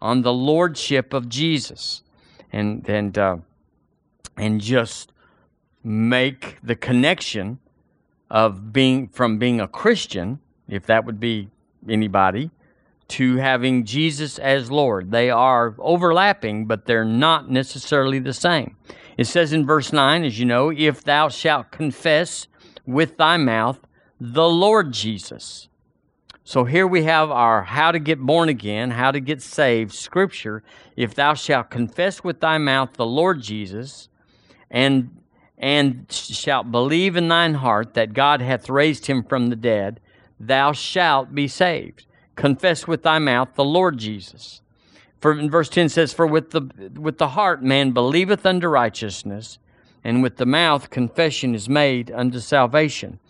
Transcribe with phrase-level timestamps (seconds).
[0.00, 2.02] on the lordship of Jesus,
[2.52, 3.36] and and uh,
[4.36, 5.12] and just
[5.82, 7.58] make the connection
[8.30, 11.48] of being from being a Christian, if that would be
[11.88, 12.50] anybody,
[13.08, 15.10] to having Jesus as Lord.
[15.10, 18.76] They are overlapping, but they're not necessarily the same.
[19.16, 22.46] It says in verse 9, as you know, if thou shalt confess
[22.86, 23.80] with thy mouth
[24.20, 25.68] the Lord Jesus.
[26.50, 30.64] So here we have our how to get born again, how to get saved scripture.
[30.96, 34.08] If thou shalt confess with thy mouth the Lord Jesus
[34.68, 35.16] and
[35.56, 40.00] and shalt believe in thine heart that God hath raised him from the dead,
[40.40, 42.06] thou shalt be saved.
[42.34, 44.60] Confess with thy mouth the Lord Jesus.
[45.20, 46.62] For in verse 10 says, For with the
[46.96, 49.60] with the heart man believeth unto righteousness,
[50.02, 53.20] and with the mouth confession is made unto salvation.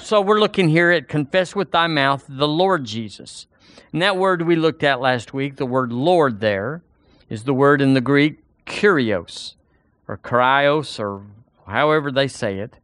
[0.00, 3.46] So we're looking here at confess with thy mouth the Lord Jesus.
[3.92, 6.82] And that word we looked at last week, the word Lord there,
[7.28, 9.54] is the word in the Greek kurios,
[10.06, 11.22] or kurios, or
[11.66, 12.76] however they say it.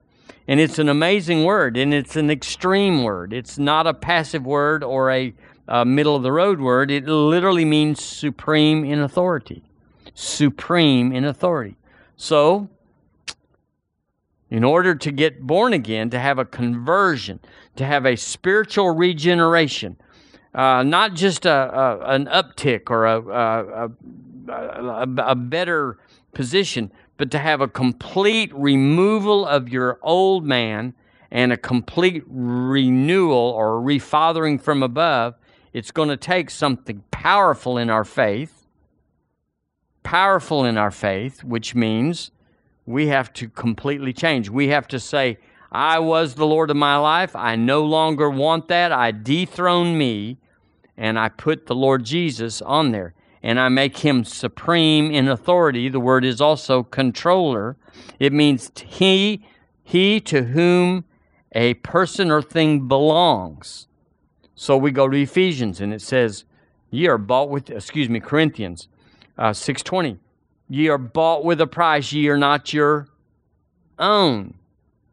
[0.46, 3.32] And it's an amazing word, and it's an extreme word.
[3.32, 5.32] It's not a passive word or a,
[5.68, 6.90] a middle of the road word.
[6.90, 9.62] It literally means supreme in authority.
[10.14, 11.76] Supreme in authority.
[12.16, 12.68] So,
[14.50, 17.40] in order to get born again, to have a conversion,
[17.76, 19.96] to have a spiritual regeneration,
[20.54, 23.90] uh, not just a, a, an uptick or a,
[24.48, 25.98] a, a better
[26.32, 30.94] position, but to have a complete removal of your old man
[31.30, 35.34] and a complete renewal or refathering from above,
[35.72, 38.66] it's going to take something powerful in our faith,
[40.04, 42.30] powerful in our faith, which means
[42.86, 44.48] we have to completely change.
[44.48, 45.38] We have to say,
[45.72, 47.34] I was the Lord of my life.
[47.34, 48.92] I no longer want that.
[48.92, 50.38] I dethrone me
[50.96, 55.88] and I put the Lord Jesus on there and I make him supreme in authority.
[55.88, 57.76] The word is also controller.
[58.18, 59.44] It means he,
[59.82, 61.04] he to whom
[61.52, 63.86] a person or thing belongs.
[64.54, 66.44] So we go to Ephesians and it says,
[66.90, 68.88] ye are bought with, excuse me, Corinthians
[69.36, 70.18] uh, 6.20.
[70.68, 73.08] Ye are bought with a price, ye are not your
[73.98, 74.54] own.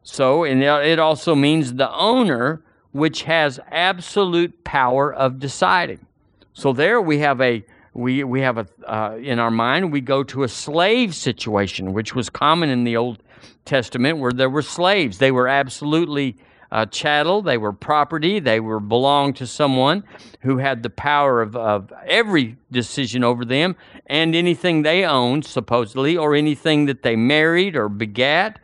[0.03, 6.05] So, and it also means the owner, which has absolute power of deciding.
[6.53, 7.63] So there we have a
[7.93, 12.15] we, we have a, uh, in our mind, we go to a slave situation, which
[12.15, 13.21] was common in the Old
[13.65, 15.17] Testament where there were slaves.
[15.17, 16.37] They were absolutely
[16.71, 20.03] uh, chattel, they were property, they were belonged to someone
[20.41, 26.15] who had the power of, of every decision over them and anything they owned, supposedly,
[26.15, 28.59] or anything that they married or begat,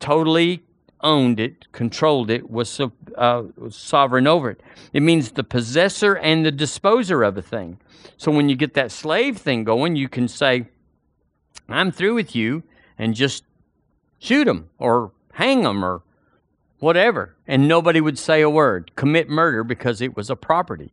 [0.00, 0.62] totally
[1.02, 4.60] owned it, controlled it, was, uh, was sovereign over it.
[4.92, 7.78] It means the possessor and the disposer of a thing.
[8.16, 10.66] So when you get that slave thing going, you can say,
[11.68, 12.62] I'm through with you,
[12.98, 13.44] and just
[14.18, 16.02] shoot them or hang them or
[16.78, 17.34] whatever.
[17.46, 18.90] And nobody would say a word.
[18.96, 20.92] Commit murder because it was a property.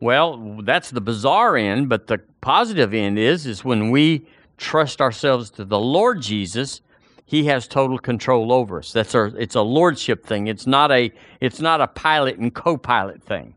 [0.00, 4.26] Well, that's the bizarre end, but the positive end is is when we
[4.56, 6.80] trust ourselves to the Lord Jesus,
[7.24, 8.92] he has total control over us.
[8.92, 10.48] That's our it's a lordship thing.
[10.48, 13.54] It's not a it's not a pilot and co-pilot thing.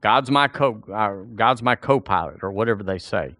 [0.00, 3.34] God's my co uh, God's my co-pilot or whatever they say.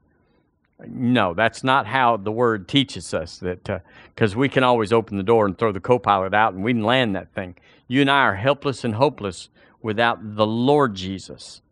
[0.86, 3.82] No, that's not how the word teaches us that
[4.14, 6.72] because uh, we can always open the door and throw the co-pilot out and we
[6.72, 7.56] can land that thing.
[7.88, 9.48] You and I are helpless and hopeless
[9.82, 11.62] without the Lord Jesus.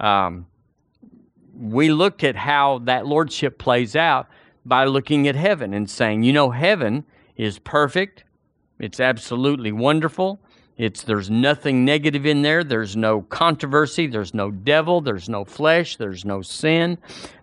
[0.00, 0.46] Um,
[1.56, 4.28] we looked at how that lordship plays out
[4.64, 7.04] by looking at heaven and saying, you know, heaven
[7.36, 8.24] is perfect.
[8.78, 10.40] It's absolutely wonderful.
[10.80, 12.64] It's there's nothing negative in there.
[12.64, 14.06] There's no controversy.
[14.06, 15.02] There's no devil.
[15.02, 15.96] There's no flesh.
[15.96, 16.96] There's no sin.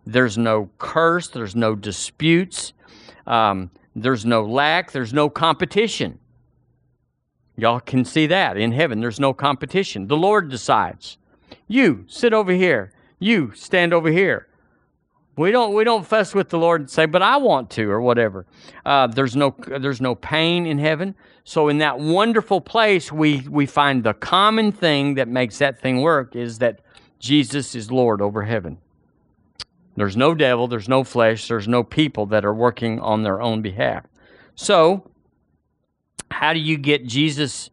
[0.08, 1.28] There's no curse.
[1.28, 2.74] There's no disputes.
[3.28, 4.92] Um, there's no lack.
[4.92, 6.18] There's no competition.
[7.56, 9.02] Y'all can see that in heaven.
[9.02, 10.08] There's no competition.
[10.08, 11.20] The Lord decides.
[11.68, 12.92] You sit over here.
[13.20, 14.47] You stand over here.
[15.38, 18.02] We don't we don't fuss with the Lord and say, "But I want to," or
[18.02, 18.47] whatever.
[18.84, 21.14] Uh, there's no there's no pain in heaven.
[21.44, 26.02] So in that wonderful place, we we find the common thing that makes that thing
[26.02, 26.82] work is that
[27.20, 28.79] Jesus is Lord over heaven.
[29.96, 33.61] There's no devil, there's no flesh, there's no people that are working on their own
[33.61, 34.06] behalf.
[34.56, 35.09] So,
[36.32, 37.70] how do you get Jesus?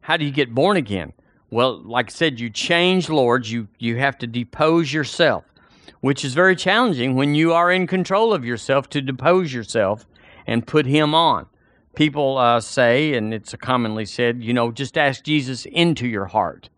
[0.00, 1.12] How do you get born again?
[1.50, 3.52] Well, like I said, you change lords.
[3.52, 5.44] You you have to depose yourself
[6.04, 10.06] which is very challenging when you are in control of yourself to depose yourself
[10.46, 11.46] and put him on.
[11.94, 16.68] People uh, say, and it's commonly said, you know, just ask Jesus into your heart.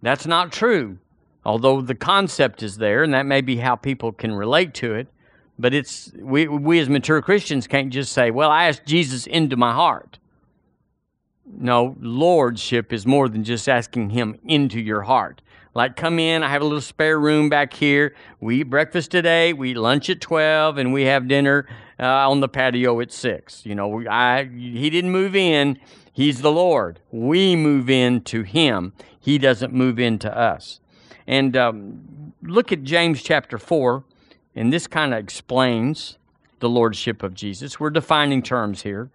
[0.00, 0.96] That's not true.
[1.44, 5.08] Although the concept is there, and that may be how people can relate to it,
[5.58, 9.58] but it's we we as mature Christians can't just say, "Well, I asked Jesus into
[9.58, 10.18] my heart."
[11.46, 15.42] No, lordship is more than just asking him into your heart.
[15.74, 18.14] Like, come in, I have a little spare room back here.
[18.40, 19.48] We eat breakfast today.
[19.48, 21.66] 8, we lunch at 12, and we have dinner
[21.98, 23.66] uh, on the patio at 6.
[23.66, 25.78] You know, I, he didn't move in,
[26.12, 27.00] he's the Lord.
[27.10, 30.78] We move in to him, he doesn't move into us.
[31.26, 34.04] And um, look at James chapter 4,
[34.54, 36.18] and this kind of explains
[36.60, 37.80] the lordship of Jesus.
[37.80, 39.10] We're defining terms here.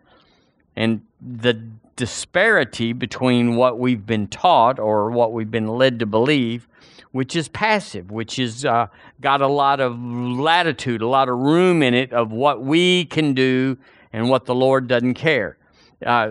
[0.75, 1.61] And the
[1.99, 6.65] disparity between what we've been taught or what we've been led to believe,
[7.11, 8.87] which is passive, which has uh,
[9.19, 13.33] got a lot of latitude, a lot of room in it of what we can
[13.33, 13.77] do
[14.13, 15.57] and what the Lord doesn't care.
[16.05, 16.29] Uh,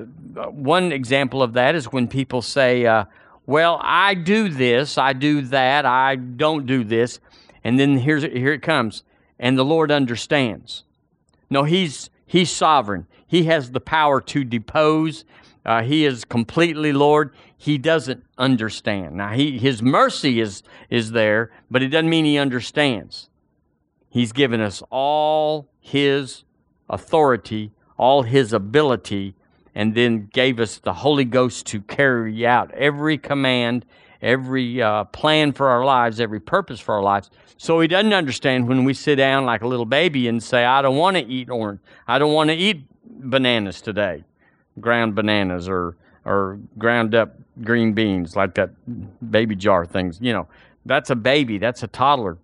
[0.49, 3.05] one example of that is when people say, uh,
[3.45, 7.21] Well, I do this, I do that, I don't do this.
[7.63, 9.03] And then here's, here it comes.
[9.39, 10.85] And the Lord understands.
[11.51, 13.07] No, He's, he's sovereign.
[13.27, 15.27] He has the power to depose
[15.69, 17.31] uh, he is completely Lord.
[17.55, 19.17] He doesn't understand.
[19.17, 23.29] Now, he, his mercy is, is there, but it doesn't mean he understands.
[24.09, 26.45] He's given us all his
[26.89, 29.35] authority, all his ability,
[29.75, 33.85] and then gave us the Holy Ghost to carry out every command,
[34.23, 37.29] every uh, plan for our lives, every purpose for our lives.
[37.59, 40.81] So he doesn't understand when we sit down like a little baby and say, I
[40.81, 41.81] don't want to eat orange.
[42.07, 44.25] I don't want to eat bananas today
[44.81, 48.71] ground bananas or or ground up green beans like that
[49.31, 50.19] baby jar things.
[50.21, 50.49] You know,
[50.85, 51.59] that's a baby.
[51.59, 52.37] That's a toddler.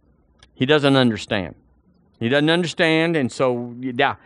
[0.54, 1.54] He doesn't understand.
[2.18, 4.16] He doesn't understand, and so yeah,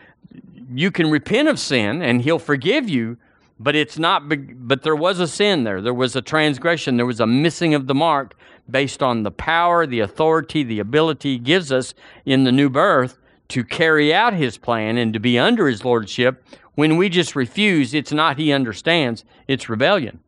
[0.73, 3.17] you can repent of sin and He'll forgive you.
[3.61, 4.29] But it's not.
[4.29, 5.81] But there was a sin there.
[5.81, 6.95] There was a transgression.
[6.95, 8.35] There was a missing of the mark
[8.69, 11.93] based on the power, the authority, the ability He gives us
[12.25, 13.17] in the new birth
[13.49, 16.41] to carry out His plan and to be under His lordship
[16.79, 20.21] when we just refuse, it's not he understands, it's rebellion.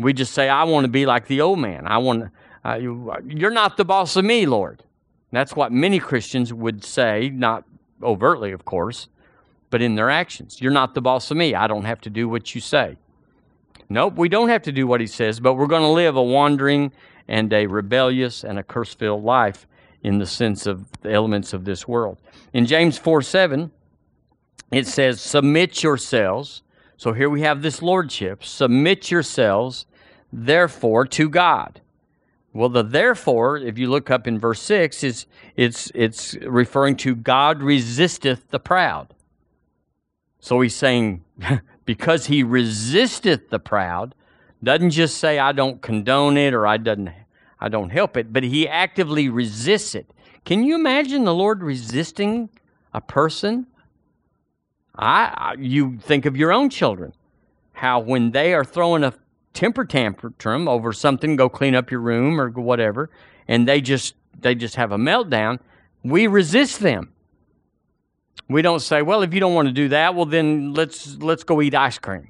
[0.00, 1.86] We just say, I want to be like the old man.
[1.86, 2.32] I want
[2.64, 2.80] uh,
[3.24, 4.82] you're not the boss of me, Lord.
[5.30, 7.62] That's what many Christians would say, not
[8.02, 9.06] overtly, of course,
[9.70, 10.60] but in their actions.
[10.60, 11.54] You're not the boss of me.
[11.54, 12.96] I don't have to do what you say.
[13.88, 16.22] Nope, we don't have to do what he says, but we're going to live a
[16.22, 16.90] wandering
[17.28, 19.68] and a rebellious and a curse filled life
[20.02, 22.18] in the sense of the elements of this world.
[22.52, 23.70] In James 4 7,
[24.76, 26.62] it says, Submit yourselves.
[26.96, 28.44] So here we have this lordship.
[28.44, 29.86] Submit yourselves,
[30.32, 31.80] therefore, to God.
[32.52, 35.26] Well, the therefore, if you look up in verse 6, is
[35.56, 39.12] it's it's referring to God resisteth the proud.
[40.38, 41.24] So he's saying,
[41.84, 44.14] because he resisteth the proud,
[44.62, 47.10] doesn't just say I don't condone it or I doesn't
[47.60, 50.10] I don't help it, but he actively resists it.
[50.44, 52.50] Can you imagine the Lord resisting
[52.92, 53.66] a person?
[54.96, 57.12] I, you think of your own children,
[57.72, 59.14] how when they are throwing a
[59.52, 63.10] temper tantrum over something, go clean up your room or whatever,
[63.48, 65.60] and they just they just have a meltdown,
[66.02, 67.12] we resist them.
[68.48, 71.44] We don't say, "Well, if you don't want to do that, well then let's let's
[71.44, 72.28] go eat ice cream."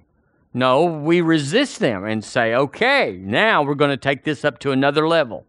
[0.57, 4.71] No, we resist them and say, "Okay, now we're going to take this up to
[4.71, 5.47] another level."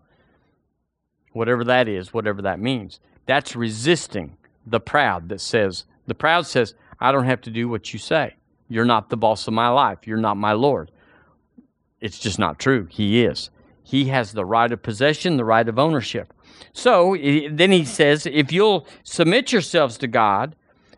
[1.33, 2.99] Whatever that is, whatever that means.
[3.25, 7.93] That's resisting the proud that says, the proud says, I don't have to do what
[7.93, 8.35] you say.
[8.69, 9.99] You're not the boss of my life.
[10.05, 10.91] You're not my Lord.
[12.01, 12.87] It's just not true.
[12.89, 13.49] He is.
[13.83, 16.33] He has the right of possession, the right of ownership.
[16.73, 17.15] So
[17.51, 20.55] then he says, if you'll submit yourselves to God,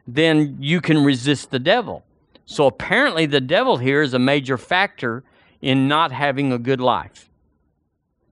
[0.07, 2.05] then you can resist the devil.
[2.45, 5.23] So apparently, the devil here is a major factor
[5.61, 7.29] in not having a good life.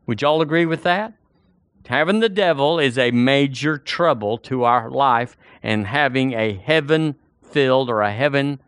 [0.06, 1.14] Would y'all agree with that?
[1.88, 7.16] Having the devil is a major trouble to our life, and having a heaven
[7.52, 8.60] filled or a heaven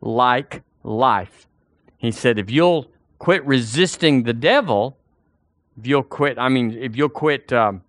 [0.00, 1.46] like life.
[1.98, 4.96] He said, if you'll quit resisting the devil,
[5.78, 7.82] if you'll quit, I mean, if you'll quit um,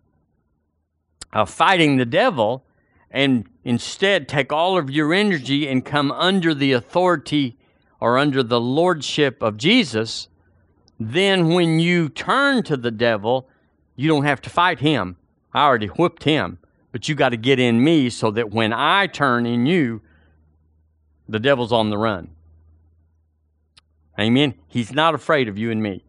[1.34, 2.64] uh, fighting the devil
[3.12, 7.58] and instead take all of your energy and come under the authority
[8.00, 10.28] or under the lordship of Jesus,
[11.00, 13.48] then when you turn to the devil,
[13.96, 15.18] you don't have to fight him.
[15.54, 16.60] I already whipped him,
[16.92, 20.02] but you got to get in me so that when I turn in you,
[21.30, 22.30] the devil's on the run.
[24.20, 24.56] Amen.
[24.68, 26.04] He's not afraid of you and me.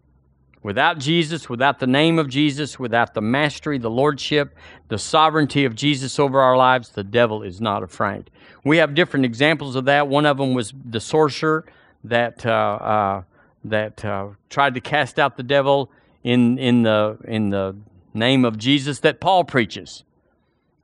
[0.63, 4.57] Without Jesus, without the name of Jesus, without the mastery, the lordship,
[4.89, 8.31] the sovereignty of Jesus over our lives, the devil is not afraid.
[8.65, 10.09] We have different examples of that.
[10.09, 11.65] One of them was the sorcerer
[12.05, 13.23] that uh, uh,
[13.65, 15.91] that uh, tried to cast out the devil
[16.25, 17.77] in in the in the
[18.13, 20.03] name of Jesus that Paul preaches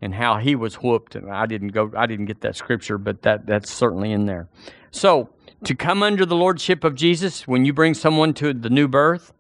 [0.05, 3.23] and how he was whooped and I didn't go I didn't get that scripture but
[3.23, 4.49] that that's certainly in there.
[4.91, 5.31] So,
[5.65, 9.33] to come under the lordship of Jesus when you bring someone to the new birth,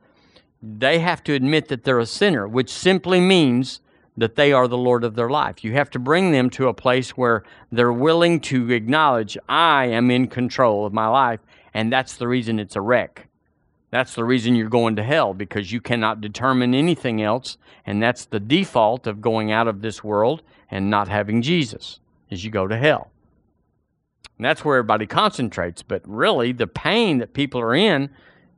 [0.62, 3.80] they have to admit that they're a sinner, which simply means
[4.16, 5.62] that they are the Lord of their life.
[5.62, 10.11] You have to bring them to a place where they're willing to acknowledge, I am
[10.11, 11.40] in control of my life,
[11.75, 13.28] and that's the reason it's a wreck.
[13.95, 18.25] That's the reason you're going to hell because you cannot determine anything else, and that's
[18.25, 22.67] the default of going out of this world and not having Jesus, is you go
[22.67, 23.13] to hell.
[24.37, 28.11] And that's where everybody concentrates, but really the pain that people are in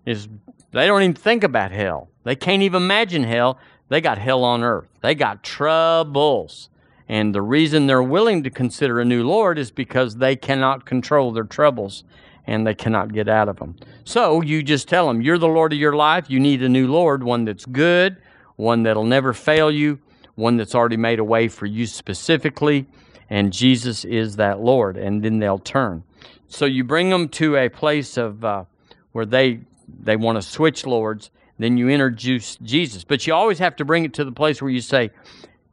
[0.07, 0.26] is
[0.73, 2.09] they don't even think about hell.
[2.25, 3.59] They can't even imagine hell.
[3.90, 4.88] They got hell on earth.
[5.02, 6.71] They got troubles.
[7.11, 11.31] And the reason they're willing to consider a new Lord is because they cannot control
[11.31, 12.05] their troubles
[12.47, 13.76] and they cannot get out of them.
[14.05, 16.26] So you just tell them, You're the Lord of your life.
[16.29, 18.17] You need a new Lord, one that's good,
[18.57, 19.99] one that'll never fail you,
[20.35, 22.87] one that's already made a way for you specifically,
[23.29, 24.97] and Jesus is that Lord.
[24.97, 26.05] And then they'll turn.
[26.49, 28.65] So you bring them to a place of uh,
[29.12, 31.31] where they they want to switch lords.
[31.59, 34.71] Then you introduce Jesus, but you always have to bring it to the place where
[34.71, 35.11] you say,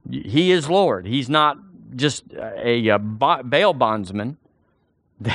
[0.10, 1.06] He is Lord.
[1.06, 1.58] He's not
[1.96, 3.00] just a, a
[3.44, 4.38] bail bondsman.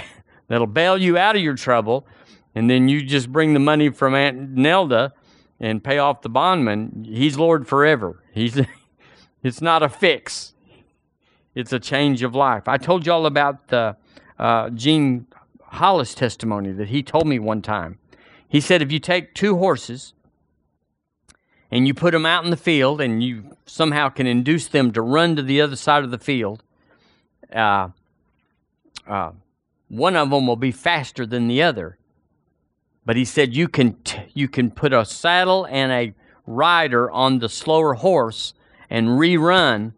[0.49, 2.07] that'll bail you out of your trouble,
[2.55, 5.13] and then you just bring the money from Aunt Nelda
[5.61, 7.07] and pay off the bondman.
[7.09, 8.23] He's Lord forever.
[8.33, 8.61] He's
[9.43, 10.55] it's not a fix.
[11.55, 12.69] It's a change of life.
[12.69, 13.97] I told you all about the
[14.39, 15.27] uh, Gene
[15.63, 17.99] Hollis testimony that he told me one time.
[18.49, 20.15] He said if you take two horses
[21.71, 25.03] and you put them out in the field and you somehow can induce them to
[25.03, 26.63] run to the other side of the field,
[27.53, 27.89] uh,
[29.07, 29.33] uh,
[29.89, 31.99] one of them will be faster than the other.
[33.05, 36.15] But he said you can t- you can put a saddle and a
[36.47, 38.55] rider on the slower horse
[38.91, 39.95] and rerun,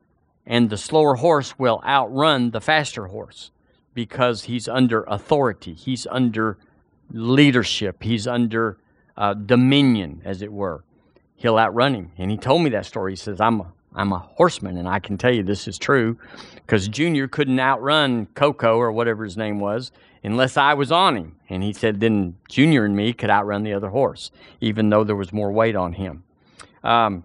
[0.47, 3.51] and the slower horse will outrun the faster horse
[3.95, 5.75] because he's under authority.
[5.75, 6.59] He's under
[7.11, 8.03] leadership.
[8.03, 8.79] He's under
[9.17, 10.85] uh, dominion, as it were.
[11.35, 12.13] He'll outrun him.
[12.17, 13.13] And he told me that story.
[13.13, 16.17] He says, "I'm a I'm a horseman, and I can tell you this is true
[16.55, 19.91] because Junior couldn't outrun Coco or whatever his name was
[20.23, 21.37] unless I was on him.
[21.49, 24.31] And he said then Junior and me could outrun the other horse,
[24.61, 26.23] even though there was more weight on him.
[26.85, 27.25] Um,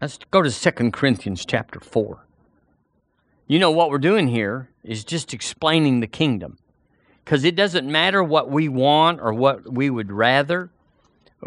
[0.00, 2.26] let's go to 2 Corinthians chapter 4.
[3.46, 6.58] You know, what we're doing here is just explaining the kingdom
[7.24, 10.70] because it doesn't matter what we want or what we would rather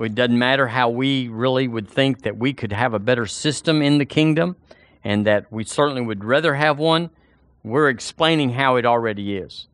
[0.03, 3.81] it doesn't matter how we really would think that we could have a better system
[3.81, 4.55] in the kingdom
[5.03, 7.09] and that we certainly would rather have one.
[7.63, 9.67] We're explaining how it already is.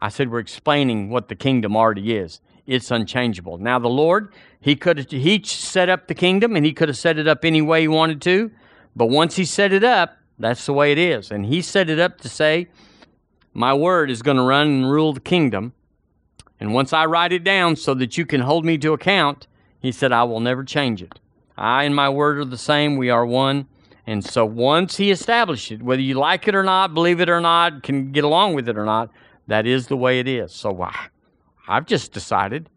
[0.00, 2.40] I said we're explaining what the kingdom already is.
[2.66, 3.58] It's unchangeable.
[3.58, 7.18] Now the Lord, he could he set up the kingdom and he could have set
[7.18, 8.50] it up any way he wanted to,
[8.94, 11.30] but once he set it up, that's the way it is.
[11.30, 12.68] And he set it up to say,
[13.54, 15.72] my word is going to run and rule the kingdom
[16.60, 19.46] and once I write it down so that you can hold me to account,
[19.80, 21.20] he said, I will never change it.
[21.56, 22.96] I and my word are the same.
[22.96, 23.66] We are one.
[24.06, 27.40] And so once he established it, whether you like it or not, believe it or
[27.40, 29.10] not, can get along with it or not,
[29.48, 30.52] that is the way it is.
[30.52, 31.08] So I,
[31.68, 32.68] I've just decided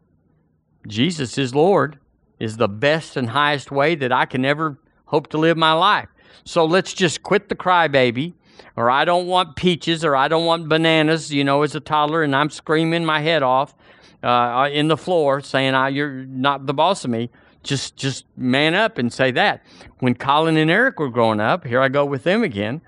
[0.87, 1.99] Jesus is Lord
[2.39, 6.09] is the best and highest way that I can ever hope to live my life.
[6.45, 8.33] So let's just quit the crybaby
[8.75, 12.23] or I don't want peaches, or I don't want bananas, you know, as a toddler,
[12.23, 13.75] and I'm screaming my head off
[14.23, 17.29] uh, in the floor saying, ah, You're not the boss of me.
[17.61, 19.65] Just, just man up and say that.
[19.99, 22.81] When Colin and Eric were growing up, here I go with them again.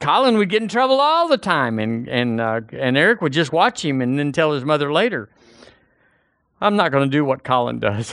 [0.00, 3.52] Colin would get in trouble all the time, and and uh, and Eric would just
[3.52, 5.30] watch him and then tell his mother later,
[6.60, 8.12] "I'm not going to do what Colin does,"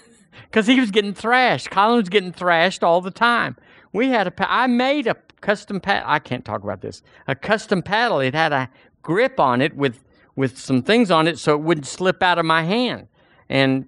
[0.42, 1.70] because he was getting thrashed.
[1.70, 3.56] Colin was getting thrashed all the time.
[3.92, 6.08] We had a I made a custom paddle.
[6.08, 7.02] I can't talk about this.
[7.28, 8.20] A custom paddle.
[8.20, 8.70] It had a
[9.02, 10.02] grip on it with
[10.34, 13.08] with some things on it so it wouldn't slip out of my hand.
[13.50, 13.84] And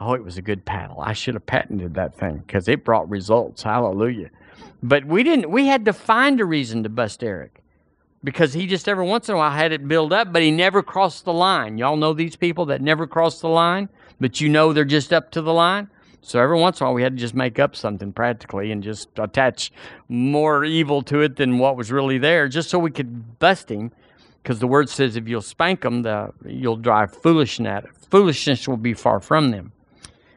[0.00, 1.00] oh, it was a good paddle.
[1.00, 3.62] I should have patented that thing because it brought results.
[3.62, 4.30] Hallelujah.
[4.82, 5.50] But we didn't.
[5.50, 7.62] We had to find a reason to bust Eric
[8.24, 10.82] because he just every once in a while had it build up, but he never
[10.82, 11.78] crossed the line.
[11.78, 13.88] Y'all know these people that never cross the line,
[14.20, 15.88] but you know they're just up to the line.
[16.20, 18.82] So every once in a while, we had to just make up something practically and
[18.82, 19.72] just attach
[20.08, 23.92] more evil to it than what was really there, just so we could bust him.
[24.42, 27.84] Because the word says, if you'll spank them, the, you'll drive foolishness.
[27.84, 29.72] At foolishness will be far from them.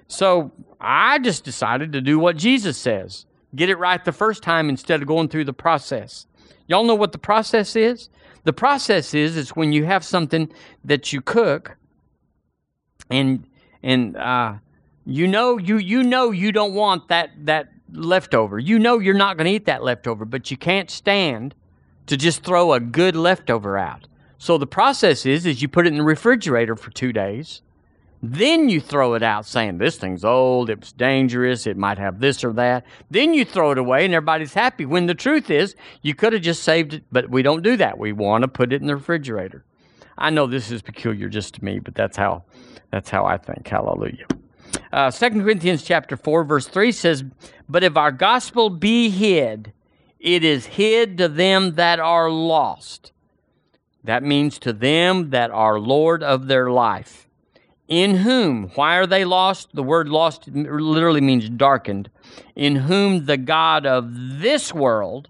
[0.08, 4.70] So I just decided to do what Jesus says get it right the first time
[4.70, 6.26] instead of going through the process.
[6.68, 8.10] Y'all know what the process is?
[8.44, 10.52] The process is it's when you have something
[10.86, 11.78] that you cook
[13.10, 13.46] and
[13.84, 14.56] and uh,
[15.06, 18.60] You know you you know you don't want that that leftover.
[18.60, 21.56] You know you're not going to eat that leftover, but you can't stand
[22.06, 24.08] to just throw a good leftover out.
[24.38, 27.62] So the process is is you put it in the refrigerator for 2 days.
[28.24, 32.20] Then you throw it out saying this thing's old, it was dangerous, it might have
[32.20, 32.86] this or that.
[33.10, 34.86] Then you throw it away and everybody's happy.
[34.86, 37.98] When the truth is, you could have just saved it, but we don't do that.
[37.98, 39.66] We want to put it in the refrigerator.
[40.20, 42.44] I know this is peculiar just to me, but that's how
[42.92, 43.68] that's how I think.
[43.68, 44.28] Hallelujah.
[44.92, 47.24] Uh, 2 Corinthians chapter 4, verse 3 says,
[47.70, 49.74] But if our gospel be hid,
[50.20, 53.12] it is hid to them that are lost.
[54.04, 57.28] That means to them that are Lord of their life.
[57.88, 59.70] In whom, why are they lost?
[59.74, 62.10] The word lost literally means darkened.
[62.56, 65.30] In whom the God of this world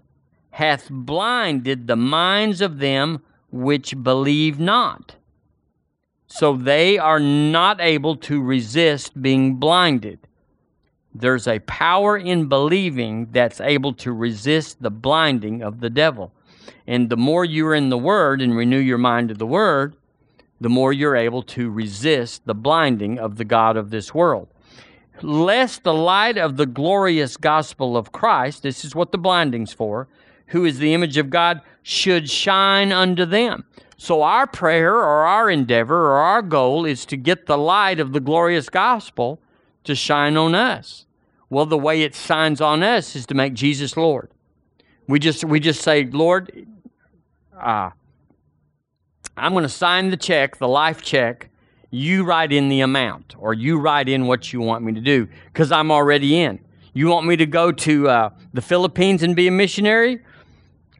[0.50, 5.16] hath blinded the minds of them which believe not
[6.32, 10.18] so they are not able to resist being blinded.
[11.14, 16.32] There's a power in believing that's able to resist the blinding of the devil.
[16.86, 19.94] And the more you're in the Word and renew your mind to the Word,
[20.58, 24.48] the more you're able to resist the blinding of the God of this world.
[25.20, 30.08] Lest the light of the glorious gospel of Christ, this is what the blinding's for,
[30.46, 33.66] who is the image of God, should shine unto them.
[33.96, 38.12] So, our prayer or our endeavor or our goal is to get the light of
[38.12, 39.40] the glorious gospel
[39.84, 41.06] to shine on us.
[41.50, 44.30] Well, the way it shines on us is to make Jesus Lord.
[45.06, 46.66] We just, we just say, Lord,
[47.60, 47.90] uh,
[49.36, 51.50] I'm going to sign the check, the life check.
[51.90, 55.28] You write in the amount, or you write in what you want me to do,
[55.52, 56.58] because I'm already in.
[56.94, 60.20] You want me to go to uh, the Philippines and be a missionary?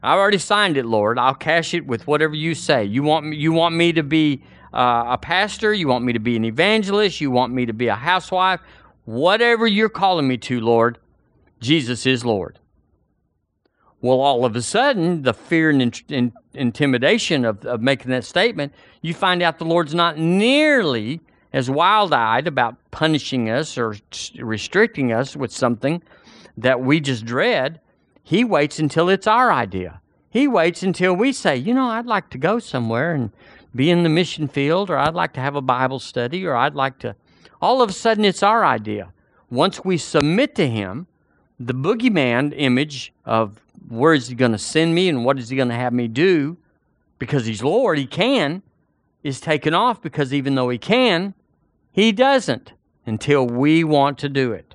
[0.03, 1.17] I've already signed it, Lord.
[1.17, 2.83] I'll cash it with whatever you say.
[2.83, 4.43] You want me, you want me to be
[4.73, 5.73] uh, a pastor?
[5.73, 7.21] You want me to be an evangelist?
[7.21, 8.59] You want me to be a housewife?
[9.05, 10.97] Whatever you're calling me to, Lord,
[11.61, 12.59] Jesus is Lord.
[14.01, 18.25] Well, all of a sudden, the fear and in, in, intimidation of, of making that
[18.25, 21.21] statement, you find out the Lord's not nearly
[21.53, 23.95] as wild eyed about punishing us or
[24.37, 26.03] restricting us with something
[26.57, 27.79] that we just dread
[28.23, 30.01] he waits until it's our idea.
[30.29, 33.31] He waits until we say, you know, I'd like to go somewhere and
[33.75, 36.73] be in the mission field, or I'd like to have a Bible study, or I'd
[36.73, 37.15] like to.
[37.61, 39.11] All of a sudden, it's our idea.
[39.49, 41.07] Once we submit to Him,
[41.59, 43.59] the boogeyman image of
[43.89, 46.07] where is He going to send me and what is He going to have me
[46.07, 46.57] do,
[47.19, 48.63] because He's Lord, He can,
[49.21, 51.33] is taken off because even though He can,
[51.91, 52.73] He doesn't
[53.05, 54.72] until we want to do it.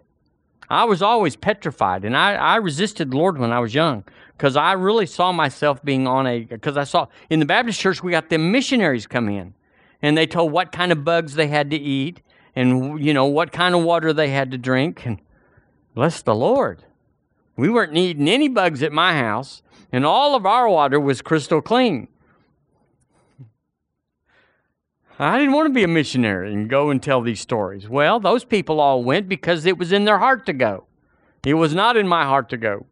[0.70, 4.04] I was always petrified, and I, I resisted the Lord when I was young
[4.36, 6.40] because I really saw myself being on a.
[6.40, 9.54] Because I saw in the Baptist church, we got them missionaries come in,
[10.02, 12.20] and they told what kind of bugs they had to eat,
[12.54, 15.20] and you know what kind of water they had to drink, and
[15.94, 16.84] bless the Lord,
[17.56, 21.62] we weren't needing any bugs at my house, and all of our water was crystal
[21.62, 22.08] clean.
[25.20, 27.88] I didn't want to be a missionary and go and tell these stories.
[27.88, 30.84] Well, those people all went because it was in their heart to go.
[31.44, 32.86] It was not in my heart to go.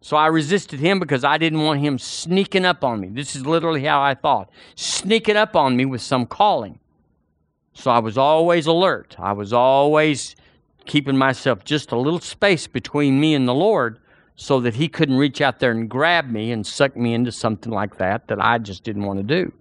[0.00, 3.08] So I resisted him because I didn't want him sneaking up on me.
[3.08, 6.78] This is literally how I thought sneaking up on me with some calling.
[7.74, 9.16] So I was always alert.
[9.18, 10.36] I was always
[10.86, 13.98] keeping myself just a little space between me and the Lord
[14.36, 17.72] so that he couldn't reach out there and grab me and suck me into something
[17.72, 19.52] like that that I just didn't want to do.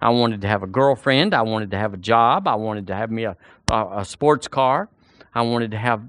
[0.00, 1.34] I wanted to have a girlfriend.
[1.34, 2.46] I wanted to have a job.
[2.48, 3.36] I wanted to have me a,
[3.70, 4.88] a, a sports car.
[5.34, 6.02] I wanted to have,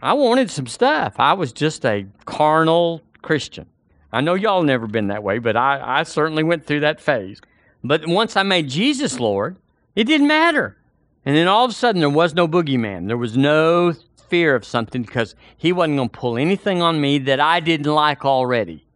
[0.00, 1.14] I wanted some stuff.
[1.18, 3.66] I was just a carnal Christian.
[4.12, 7.40] I know y'all never been that way, but I, I certainly went through that phase.
[7.84, 9.56] But once I made Jesus Lord,
[9.94, 10.76] it didn't matter.
[11.24, 13.06] And then all of a sudden, there was no boogeyman.
[13.06, 13.94] There was no
[14.28, 17.92] fear of something because he wasn't going to pull anything on me that I didn't
[17.92, 18.86] like already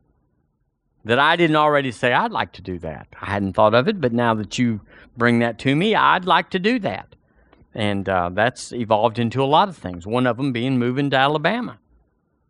[1.04, 3.08] that I didn't already say, I'd like to do that.
[3.20, 4.80] I hadn't thought of it, but now that you
[5.16, 7.14] bring that to me, I'd like to do that.
[7.74, 11.16] And uh, that's evolved into a lot of things, one of them being moving to
[11.16, 11.78] Alabama.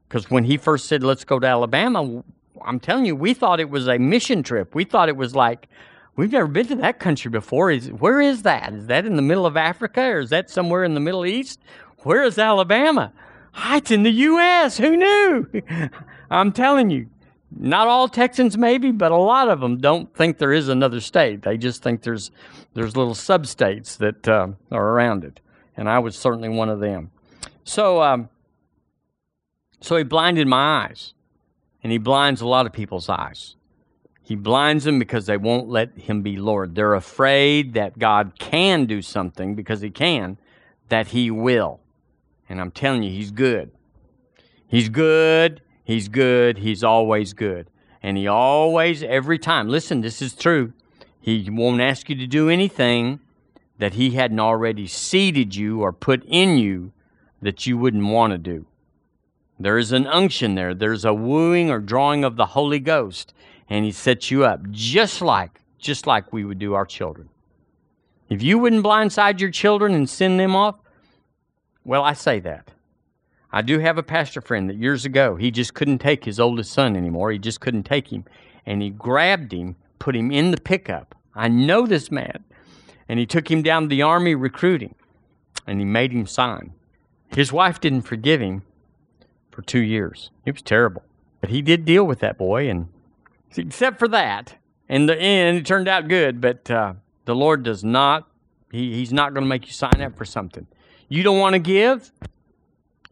[0.08, 2.22] Because when he first said, let's go to Alabama,
[2.64, 4.74] I'm telling you, we thought it was a mission trip.
[4.74, 5.68] We thought it was like,
[6.14, 7.70] we've never been to that country before.
[7.70, 8.72] Is, where is that?
[8.74, 11.60] Is that in the middle of Africa or is that somewhere in the Middle East?
[11.98, 13.12] Where is Alabama?
[13.56, 14.78] It's in the U.S.
[14.78, 15.62] Who knew?
[16.30, 17.08] I'm telling you,
[17.56, 21.42] not all Texans, maybe, but a lot of them don't think there is another state.
[21.42, 22.30] They just think there's
[22.74, 25.40] there's little sub-states that uh, are around it,
[25.76, 27.10] and I was certainly one of them.
[27.62, 28.28] So, um,
[29.80, 31.14] so he blinded my eyes,
[31.82, 33.54] and he blinds a lot of people's eyes.
[34.22, 36.74] He blinds them because they won't let him be Lord.
[36.74, 40.38] They're afraid that God can do something because he can,
[40.88, 41.80] that He will.
[42.48, 43.70] And I'm telling you, He's good.
[44.66, 45.60] He's good.
[45.84, 46.58] He's good.
[46.58, 47.68] He's always good.
[48.02, 50.72] And He always, every time, listen, this is true.
[51.20, 53.20] He won't ask you to do anything
[53.78, 56.92] that He hadn't already seeded you or put in you
[57.42, 58.66] that you wouldn't want to do.
[59.58, 60.74] There is an unction there.
[60.74, 63.32] There's a wooing or drawing of the Holy Ghost,
[63.68, 67.28] and He sets you up just like, just like we would do our children.
[68.28, 70.76] If you wouldn't blindside your children and send them off,
[71.84, 72.70] well, I say that.
[73.54, 76.72] I do have a pastor friend that years ago, he just couldn't take his oldest
[76.72, 77.30] son anymore.
[77.30, 78.24] He just couldn't take him.
[78.66, 81.14] And he grabbed him, put him in the pickup.
[81.36, 82.42] I know this man.
[83.08, 84.96] And he took him down to the army recruiting,
[85.68, 86.72] and he made him sign.
[87.28, 88.62] His wife didn't forgive him
[89.52, 90.32] for two years.
[90.44, 91.04] It was terrible.
[91.40, 92.88] But he did deal with that boy, and
[93.56, 94.56] except for that,
[94.88, 96.40] in the end, it turned out good.
[96.40, 98.26] But uh, the Lord does not,
[98.72, 100.66] he, He's not going to make you sign up for something.
[101.08, 102.10] You don't want to give?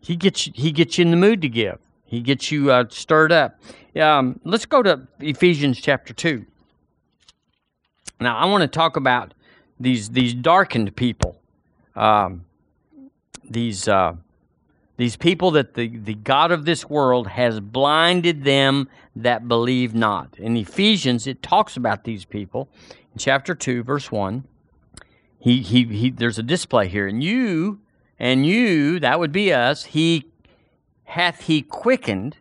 [0.03, 3.33] He gets, he gets you in the mood to give, He gets you uh, stirred
[3.33, 3.59] up.
[3.97, 6.45] Um, let's go to Ephesians chapter 2.
[8.21, 9.33] Now, I want to talk about
[9.81, 11.41] these, these darkened people.
[11.95, 12.45] Um,
[13.49, 14.15] these uh,
[14.97, 20.39] these people that the, the God of this world has blinded them that believe not.
[20.39, 22.69] In Ephesians, it talks about these people.
[23.13, 24.45] In chapter 2, verse 1,
[25.39, 27.09] he, he, he, there's a display here.
[27.09, 27.81] And you,
[28.23, 30.31] and you, that would be us, he
[31.05, 32.39] hath he quickened,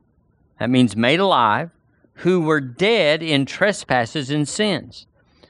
[0.59, 1.71] that means made alive,
[2.13, 5.07] who were dead in trespasses and sins.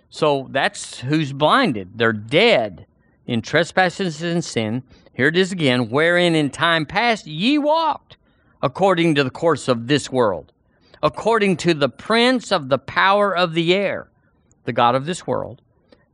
[0.10, 2.00] So that's who's blinded.
[2.00, 2.88] They're dead
[3.28, 4.82] in trespasses and sin
[5.14, 8.18] here it is again, wherein in time past ye walked
[8.62, 10.52] according to the course of this world,
[11.04, 14.10] according to the prince of the power of the air,
[14.66, 15.62] the God of this world,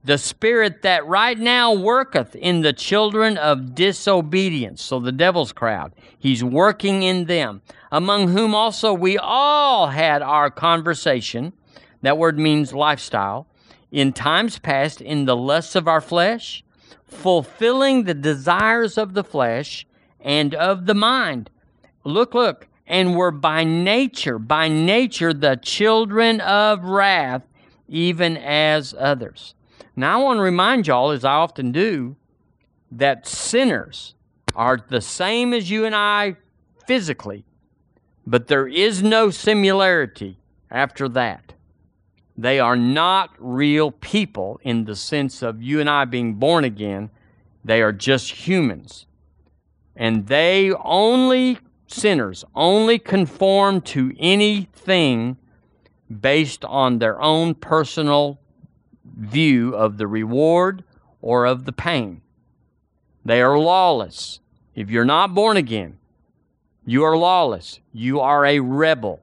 [0.07, 4.81] the spirit that right now worketh in the children of disobedience.
[4.81, 10.49] So the devil's crowd, he's working in them, among whom also we all had our
[10.49, 11.51] conversation.
[12.03, 13.47] That word means lifestyle.
[13.91, 16.63] In times past, in the lusts of our flesh
[17.05, 19.85] fulfilling the desires of the flesh
[20.21, 21.49] and of the mind.
[22.05, 27.43] Look, look, and were by nature, by nature, the children of wrath,
[27.89, 29.53] even as others.
[29.99, 32.15] Now, I want to remind y'all, as I often do,
[32.91, 34.13] that sinners
[34.55, 36.37] are the same as you and I
[36.85, 37.45] physically,
[38.25, 40.37] but there is no similarity
[40.69, 41.53] after that.
[42.37, 47.09] They are not real people in the sense of you and I being born again.
[47.65, 49.07] They are just humans.
[49.95, 51.57] And they only,
[51.87, 55.37] sinners, only conform to anything
[56.21, 58.39] based on their own personal
[59.17, 60.83] view of the reward
[61.21, 62.21] or of the pain.
[63.25, 64.39] They are lawless.
[64.75, 65.97] If you're not born again,
[66.85, 67.79] you are lawless.
[67.91, 69.19] You are a rebel.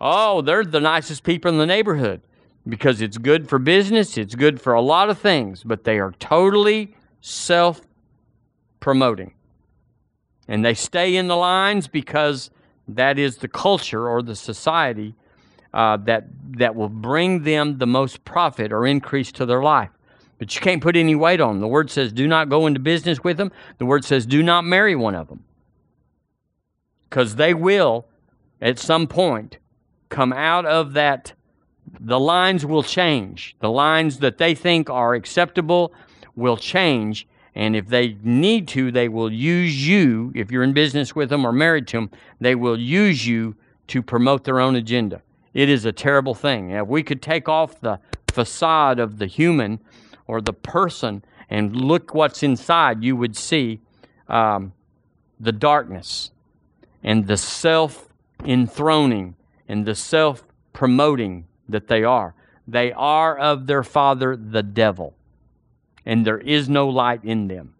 [0.00, 2.22] Oh, they're the nicest people in the neighborhood
[2.68, 6.12] because it's good for business, it's good for a lot of things, but they are
[6.18, 7.80] totally self
[8.80, 9.34] promoting.
[10.46, 12.50] And they stay in the lines because
[12.86, 15.14] that is the culture or the society
[15.74, 16.26] uh, that,
[16.58, 19.90] that will bring them the most profit or increase to their life.
[20.38, 21.60] But you can't put any weight on them.
[21.60, 23.50] The word says, do not go into business with them.
[23.78, 25.44] The word says, do not marry one of them.
[27.08, 28.06] Because they will,
[28.60, 29.58] at some point,
[30.08, 31.32] come out of that
[32.00, 33.56] the lines will change.
[33.60, 35.92] The lines that they think are acceptable
[36.36, 37.26] will change.
[37.54, 41.44] And if they need to, they will use you, if you're in business with them
[41.44, 43.56] or married to them, they will use you
[43.88, 45.22] to promote their own agenda.
[45.58, 46.70] It is a terrible thing.
[46.70, 49.80] If we could take off the facade of the human
[50.28, 53.80] or the person and look what's inside, you would see
[54.28, 54.72] um,
[55.40, 56.30] the darkness
[57.02, 58.08] and the self
[58.44, 59.34] enthroning
[59.66, 62.36] and the self promoting that they are.
[62.68, 65.16] They are of their father, the devil,
[66.06, 67.74] and there is no light in them.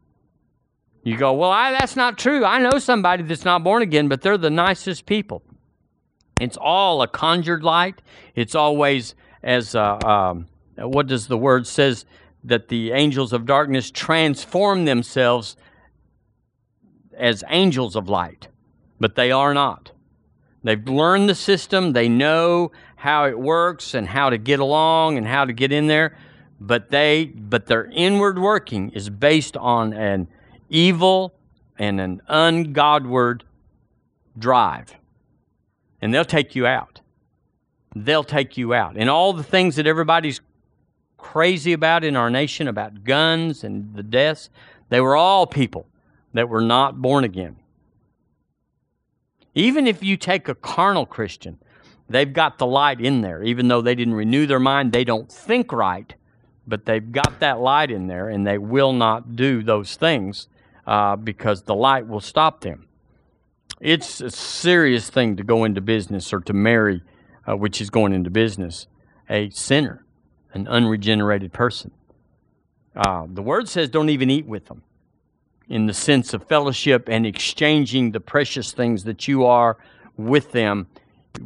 [1.05, 2.45] You go, well, I, that's not true.
[2.45, 5.45] I know somebody that's not born again, but they're the nicest people.
[6.41, 8.01] It's all a conjured light.
[8.35, 10.47] It's always as uh, um,
[10.77, 12.05] what does the word says
[12.45, 15.57] that the angels of darkness transform themselves
[17.17, 18.49] as angels of light,
[19.01, 19.93] but they are not.
[20.63, 21.93] They've learned the system.
[21.93, 25.87] They know how it works and how to get along and how to get in
[25.87, 26.17] there,
[26.61, 30.29] but they but their inward working is based on an
[30.69, 31.35] evil
[31.79, 33.45] and an ungodward
[34.37, 34.98] drive.
[36.01, 37.01] And they'll take you out.
[37.95, 38.97] They'll take you out.
[38.97, 40.41] And all the things that everybody's
[41.17, 44.51] crazy about in our nation about guns and the deaths,
[44.89, 45.87] they were all people
[46.35, 47.57] that were not born again.
[49.55, 51.59] Even if you take a carnal Christian,
[52.09, 53.43] they've got the light in there.
[53.43, 56.15] Even though they didn't renew their mind, they don't think right,
[56.67, 60.49] but they've got that light in there and they will not do those things
[60.87, 62.88] uh, because the light will stop them.
[63.81, 67.03] It's a serious thing to go into business or to marry,
[67.49, 68.89] uh, which is going into business,
[69.31, 70.05] a sinner,
[70.53, 71.93] an unregenerated person.
[72.97, 74.83] Uh, the word says don't even eat with them
[75.69, 79.77] in the sense of fellowship and exchanging the precious things that you are
[80.17, 80.89] with them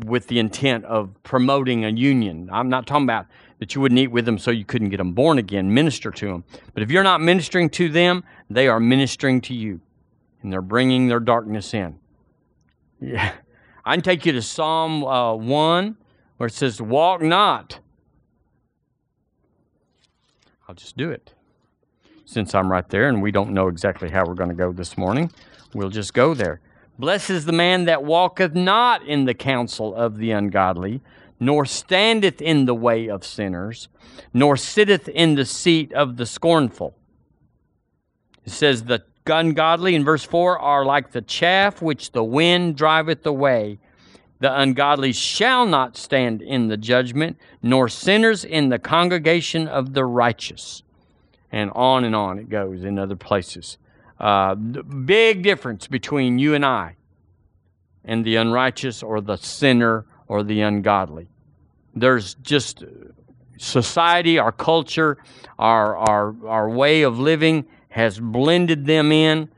[0.07, 2.49] with the intent of promoting a union.
[2.51, 3.27] I'm not talking about
[3.59, 6.27] that you wouldn't eat with them so you couldn't get them born again, minister to
[6.27, 6.45] them.
[6.73, 9.81] But if you're not ministering to them, they are ministering to you
[10.43, 11.99] and they're bringing their darkness in.
[13.03, 13.33] Yeah.
[13.85, 15.97] I can take you to Psalm uh, 1
[16.37, 17.81] where it says, Walk not.
[20.69, 21.35] I'll just do it
[22.25, 24.97] since I'm right there and we don't know exactly how we're going to go this
[24.97, 25.31] morning,
[25.75, 26.61] we'll just go there.
[26.99, 31.01] Blessed is the man that walketh not in the counsel of the ungodly,
[31.41, 33.89] nor standeth in the way of sinners,
[34.33, 36.97] nor sitteth in the seat of the scornful.
[38.45, 43.25] It says, The ungodly in verse 4 are like the chaff which the wind driveth
[43.27, 43.79] away.
[44.41, 50.05] The ungodly shall not stand in the judgment, nor sinners in the congregation of the
[50.05, 50.83] righteous
[51.53, 53.77] and on and on it goes in other places.
[54.19, 56.97] Uh, big difference between you and I
[58.05, 61.29] and the unrighteous or the sinner or the ungodly.
[61.95, 62.85] There's just
[63.59, 65.19] society, our culture,
[65.59, 69.49] our, our, our way of living has blended them in.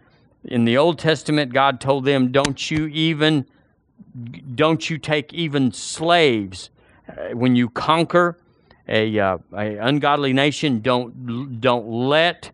[0.45, 3.47] In the Old Testament, God told them, don't you even,
[4.55, 6.71] don't you take even slaves.
[7.09, 8.39] Uh, when you conquer,
[8.89, 12.51] a, uh, a ungodly nation don't don't let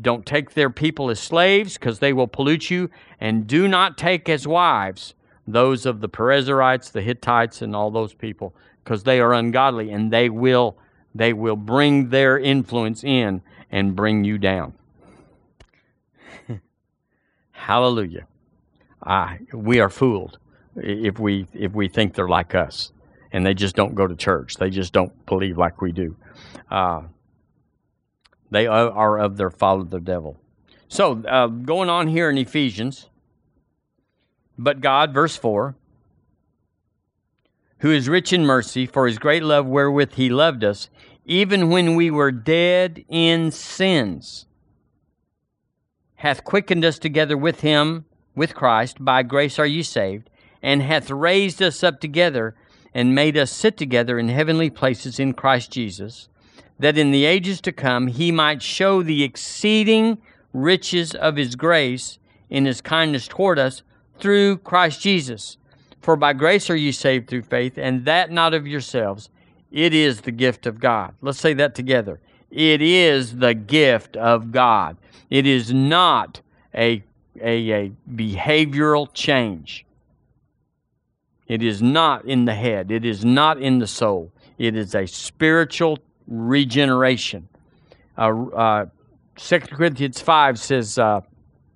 [0.00, 2.88] don't take their people as slaves because they will pollute you
[3.20, 5.14] and do not take as wives
[5.46, 10.12] those of the Perizzites, the Hittites and all those people because they are ungodly and
[10.12, 10.78] they will
[11.14, 14.74] they will bring their influence in and bring you down.
[17.68, 18.26] Hallelujah.
[19.02, 20.38] Ah, we are fooled
[20.74, 22.92] if we if we think they're like us
[23.30, 24.56] and they just don't go to church.
[24.56, 26.16] They just don't believe like we do.
[26.70, 27.02] Uh,
[28.50, 30.40] they are of their father, the devil.
[30.88, 33.10] So, uh, going on here in Ephesians,
[34.56, 35.76] but God, verse 4,
[37.80, 40.88] who is rich in mercy, for his great love wherewith he loved us,
[41.26, 44.46] even when we were dead in sins,
[46.18, 48.04] hath quickened us together with him,
[48.34, 49.04] with Christ.
[49.04, 50.30] By grace are ye saved,
[50.62, 52.54] and hath raised us up together
[52.94, 56.28] and made us sit together in heavenly places in Christ Jesus,
[56.78, 60.18] that in the ages to come he might show the exceeding
[60.52, 62.18] riches of his grace
[62.50, 63.82] in his kindness toward us
[64.18, 65.56] through Christ Jesus.
[66.00, 69.30] For by grace are ye saved through faith, and that not of yourselves.
[69.70, 71.14] It is the gift of God.
[71.20, 72.20] Let's say that together.
[72.50, 74.96] It is the gift of God.
[75.30, 76.40] It is not
[76.74, 77.02] a,
[77.40, 79.84] a, a behavioral change.
[81.46, 84.32] It is not in the head, it is not in the soul.
[84.58, 87.48] It is a spiritual regeneration.
[88.16, 88.86] Uh, uh,
[89.36, 91.20] 2 Corinthians 5 says, uh,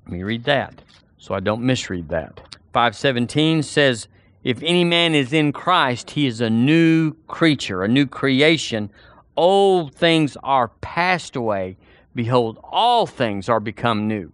[0.05, 0.83] let me read that
[1.23, 2.41] so I don't misread that.
[2.73, 4.09] 517 says,
[4.43, 8.91] If any man is in Christ, he is a new creature, a new creation.
[9.37, 11.77] Old things are passed away.
[12.15, 14.33] Behold, all things are become new.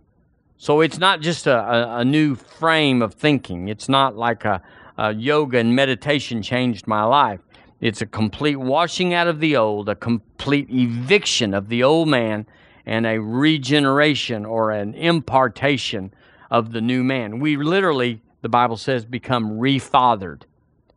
[0.56, 3.68] So it's not just a, a, a new frame of thinking.
[3.68, 4.60] It's not like a,
[4.98, 7.40] uh, yoga and meditation changed my life.
[7.80, 12.46] It's a complete washing out of the old, a complete eviction of the old man,
[12.84, 16.12] and a regeneration or an impartation
[16.50, 17.38] of the new man.
[17.38, 20.42] We literally, the Bible says, become refathered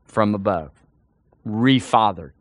[0.06, 0.72] from above.
[1.46, 2.32] Refathered.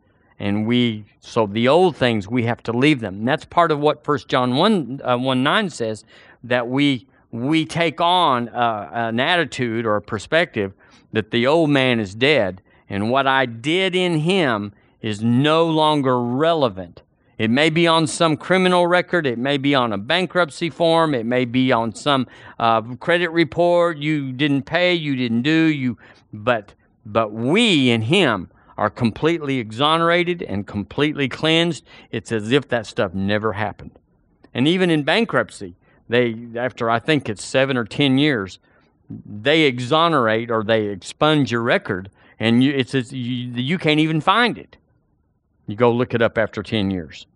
[0.41, 3.19] And we, so the old things, we have to leave them.
[3.19, 6.03] And that's part of what First John 1, uh, 1 9 says,
[6.43, 10.73] that we, we take on uh, an attitude or a perspective
[11.13, 16.19] that the old man is dead and what I did in him is no longer
[16.19, 17.03] relevant.
[17.37, 21.25] It may be on some criminal record, it may be on a bankruptcy form, it
[21.25, 22.25] may be on some
[22.57, 25.99] uh, credit report you didn't pay, you didn't do, you
[26.33, 26.73] but
[27.05, 28.49] but we in him
[28.81, 31.85] are completely exonerated and completely cleansed.
[32.09, 33.91] It's as if that stuff never happened.
[34.55, 35.75] And even in bankruptcy,
[36.09, 38.57] they after I think it's 7 or 10 years,
[39.07, 44.19] they exonerate or they expunge your record, and you, it's, it's you, you can't even
[44.19, 44.77] find it.
[45.67, 47.27] You go look it up after 10 years.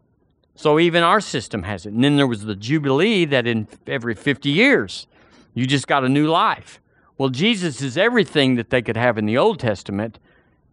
[0.55, 1.93] So even our system has it.
[1.93, 5.05] And then there was the Jubilee that in every 50 years,
[5.53, 6.81] you just got a new life.
[7.19, 10.17] Well, Jesus is everything that they could have in the Old Testament,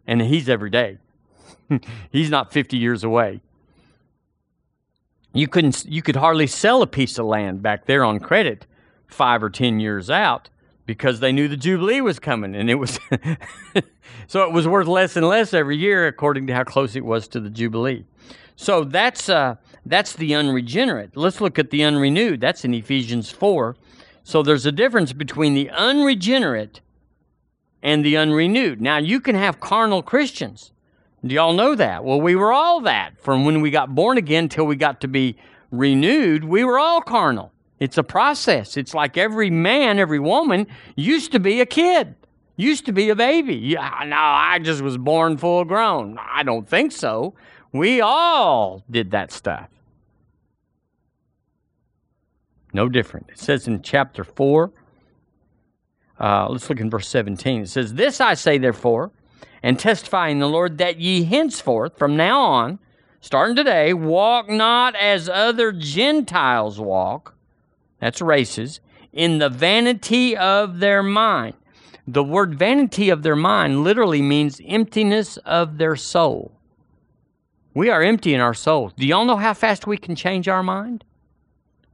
[0.06, 0.98] and He's every day.
[2.10, 3.40] he's not 50 years away.
[5.34, 8.66] You couldn't you could hardly sell a piece of land back there on credit
[9.06, 10.50] 5 or 10 years out
[10.84, 12.98] because they knew the jubilee was coming and it was
[14.26, 17.28] so it was worth less and less every year according to how close it was
[17.28, 18.04] to the jubilee.
[18.56, 21.16] So that's uh that's the unregenerate.
[21.16, 22.40] Let's look at the unrenewed.
[22.40, 23.74] That's in Ephesians 4.
[24.24, 26.81] So there's a difference between the unregenerate
[27.82, 28.80] and the unrenewed.
[28.80, 30.72] Now you can have carnal Christians
[31.24, 32.04] do y'all know that?
[32.04, 35.08] Well, we were all that from when we got born again till we got to
[35.08, 35.36] be
[35.70, 36.42] renewed.
[36.42, 37.52] We were all carnal.
[37.78, 38.76] It's a process.
[38.76, 40.66] It's like every man, every woman
[40.96, 42.16] used to be a kid,
[42.56, 43.54] used to be a baby.
[43.54, 46.18] Yeah, no, I just was born full grown.
[46.18, 47.34] I don't think so.
[47.72, 49.68] We all did that stuff.
[52.72, 53.30] No different.
[53.30, 54.72] It says in chapter 4,
[56.22, 57.62] uh, let's look in verse 17.
[57.62, 59.11] It says, This I say, therefore,
[59.62, 62.78] and testifying the Lord that ye henceforth, from now on,
[63.20, 67.35] starting today, walk not as other Gentiles walk,
[67.98, 68.80] that's races,
[69.12, 71.54] in the vanity of their mind.
[72.06, 76.52] The word vanity of their mind literally means emptiness of their soul.
[77.74, 78.92] We are empty in our souls.
[78.96, 81.04] Do y'all know how fast we can change our mind?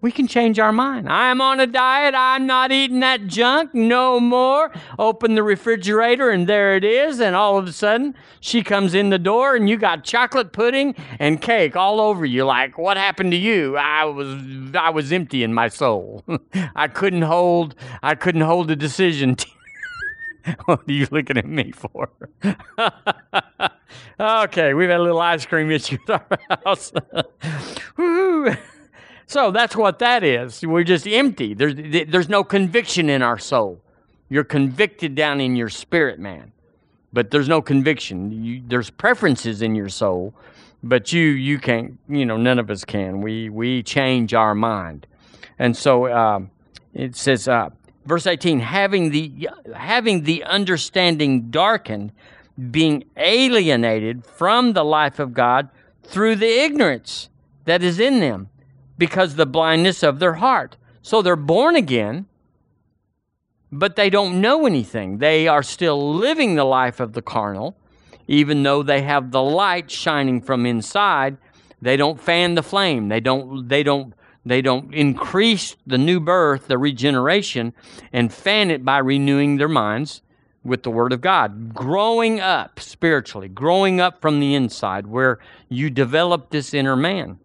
[0.01, 1.09] We can change our mind.
[1.09, 2.15] I'm on a diet.
[2.17, 4.71] I'm not eating that junk no more.
[4.97, 7.21] Open the refrigerator and there it is.
[7.21, 10.95] And all of a sudden, she comes in the door and you got chocolate pudding
[11.19, 12.45] and cake all over you.
[12.45, 13.77] Like, what happened to you?
[13.77, 14.41] I was
[14.75, 16.25] I was empty in my soul.
[16.77, 19.35] I couldn't hold I couldn't hold a decision.
[20.67, 22.09] what are you looking at me for?
[24.21, 26.93] okay, we've had a little ice cream issue at our house.
[29.29, 30.64] So that's what that is.
[30.64, 31.53] We're just empty.
[31.53, 31.75] There's,
[32.11, 33.79] there's no conviction in our soul.
[34.31, 36.53] You're convicted down in your spirit, man.
[37.12, 38.43] But there's no conviction.
[38.43, 40.35] You, there's preferences in your soul,
[40.83, 41.99] but you you can't.
[42.09, 43.23] You know, none of us can.
[43.23, 45.07] We we change our mind,
[45.59, 46.41] and so uh,
[46.93, 47.71] it says, uh,
[48.05, 52.12] verse 18, having the having the understanding darkened,
[52.71, 55.71] being alienated from the life of God
[56.03, 57.31] through the ignorance
[57.64, 58.51] that is in them
[58.99, 60.77] because the blindness of their heart.
[61.03, 62.27] So they're born again,
[63.71, 65.19] but they don't know anything.
[65.19, 67.77] They are still living the life of the carnal,
[68.27, 71.37] even though they have the light shining from inside.
[71.81, 73.09] They don't fan the flame.
[73.09, 77.75] They don't they don't they don't increase the new birth, the regeneration,
[78.13, 80.23] and fan it by renewing their minds
[80.65, 81.75] with the Word of God.
[81.75, 87.39] Growing up spiritually, growing up from the inside, where you develop this inner man.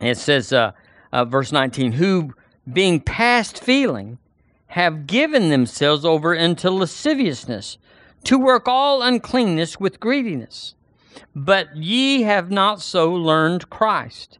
[0.00, 0.72] It says, uh,
[1.12, 2.34] uh, verse 19, who
[2.70, 4.18] being past feeling
[4.68, 7.78] have given themselves over into lasciviousness
[8.24, 10.74] to work all uncleanness with greediness.
[11.34, 14.38] But ye have not so learned Christ.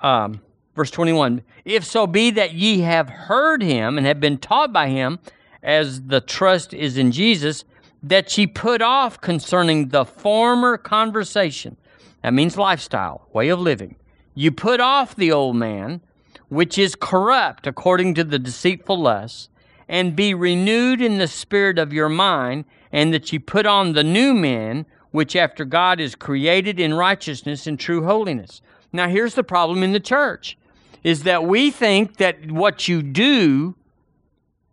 [0.00, 0.42] Um,
[0.76, 4.88] verse 21 If so be that ye have heard him and have been taught by
[4.88, 5.18] him,
[5.62, 7.64] as the trust is in Jesus,
[8.02, 11.76] that ye put off concerning the former conversation.
[12.22, 13.96] That means lifestyle, way of living
[14.38, 16.00] you put off the old man,
[16.48, 19.48] which is corrupt according to the deceitful lusts,
[19.88, 24.04] and be renewed in the spirit of your mind, and that you put on the
[24.04, 28.62] new man, which after God is created in righteousness and true holiness.
[28.92, 30.56] Now, here's the problem in the church
[31.02, 33.74] is that we think that what you do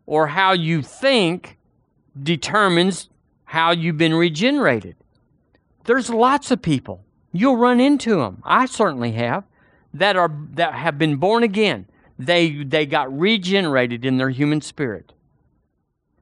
[0.06, 1.58] or how you think
[2.22, 3.10] determines
[3.46, 4.96] how you've been regenerated.
[5.86, 7.04] There's lots of people.
[7.34, 8.44] You'll run into them.
[8.46, 9.44] I certainly have
[10.00, 11.88] that are that have been born again.
[12.20, 15.14] They they got regenerated in their human spirit.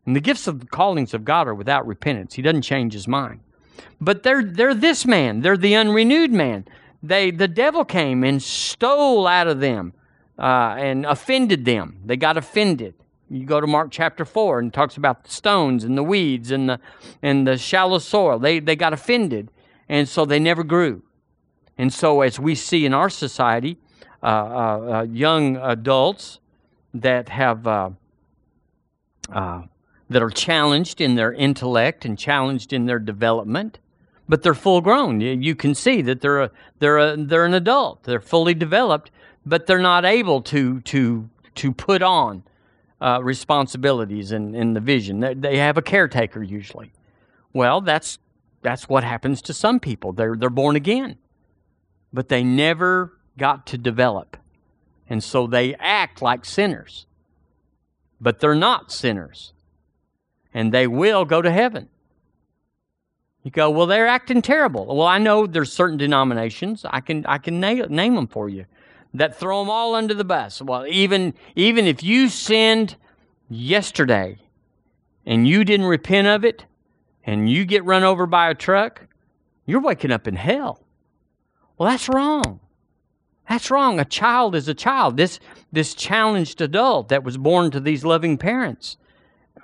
[0.06, 2.34] And the gifts of the callings of God are without repentance.
[2.34, 3.40] He doesn't change his mind.
[4.02, 5.42] But they're they're this man.
[5.42, 6.66] They're the unrenewed man.
[7.02, 9.94] They the devil came and stole out of them
[10.38, 12.00] uh, and offended them.
[12.06, 12.96] They got offended.
[13.30, 16.70] You go to Mark chapter four and talks about the stones and the weeds and
[16.70, 16.80] the
[17.22, 18.40] and the shallow soil.
[18.40, 19.50] They they got offended,
[19.90, 21.02] and so they never grew.
[21.78, 23.78] And so, as we see in our society,
[24.22, 26.40] uh, uh, uh young adults
[26.94, 27.90] that have uh,
[29.32, 29.64] uh,
[30.10, 33.80] that are challenged in their intellect and challenged in their development,
[34.30, 35.20] but they're full grown.
[35.20, 38.04] You can see that they're a, they're a, they're an adult.
[38.04, 39.12] They're fully developed,
[39.46, 42.44] but they're not able to to to put on
[43.02, 45.20] uh, responsibilities in, in the vision.
[45.20, 46.92] They, they have a caretaker usually.
[47.52, 48.20] Well, that's
[48.62, 50.14] that's what happens to some people.
[50.14, 51.18] They're they're born again,
[52.14, 54.38] but they never got to develop.
[55.10, 57.06] And so they act like sinners,
[58.22, 59.54] but they're not sinners.
[60.54, 61.90] And they will go to heaven.
[63.42, 64.86] You go, well, they're acting terrible.
[64.86, 66.86] Well, I know there's certain denominations.
[66.90, 68.66] I can I can name, name them for you
[69.14, 70.62] that throw them all under the bus.
[70.62, 72.96] Well, even even if you sinned
[73.50, 74.38] yesterday
[75.26, 76.66] and you didn't repent of it,
[77.26, 79.08] and you get run over by a truck,
[79.66, 80.83] you're waking up in hell.
[81.84, 82.62] Well, that's wrong.
[83.50, 84.00] That's wrong.
[84.00, 85.18] A child is a child.
[85.18, 88.96] This this challenged adult that was born to these loving parents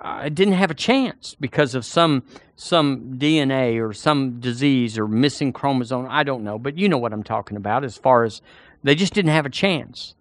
[0.02, 2.22] uh, didn't have a chance because of some
[2.56, 6.08] some DNA or some disease or missing chromosome.
[6.10, 7.84] I don't know, but you know what I'm talking about.
[7.84, 8.42] As far as
[8.82, 10.14] they just didn't have a chance.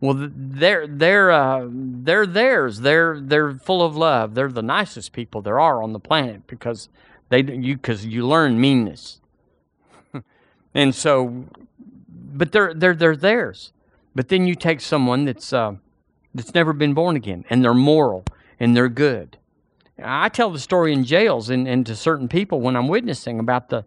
[0.00, 2.80] Well, they're they're uh, they're theirs.
[2.80, 4.34] They're they're full of love.
[4.34, 6.88] They're the nicest people there are on the planet because
[7.28, 9.20] they you because you learn meanness,
[10.74, 11.46] and so,
[12.08, 13.72] but they're they're they're theirs.
[14.14, 15.74] But then you take someone that's uh,
[16.34, 18.24] that's never been born again, and they're moral
[18.60, 19.38] and they're good.
[20.02, 23.68] I tell the story in jails and, and to certain people when I'm witnessing about
[23.68, 23.84] the,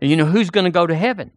[0.00, 1.30] you know, who's going to go to heaven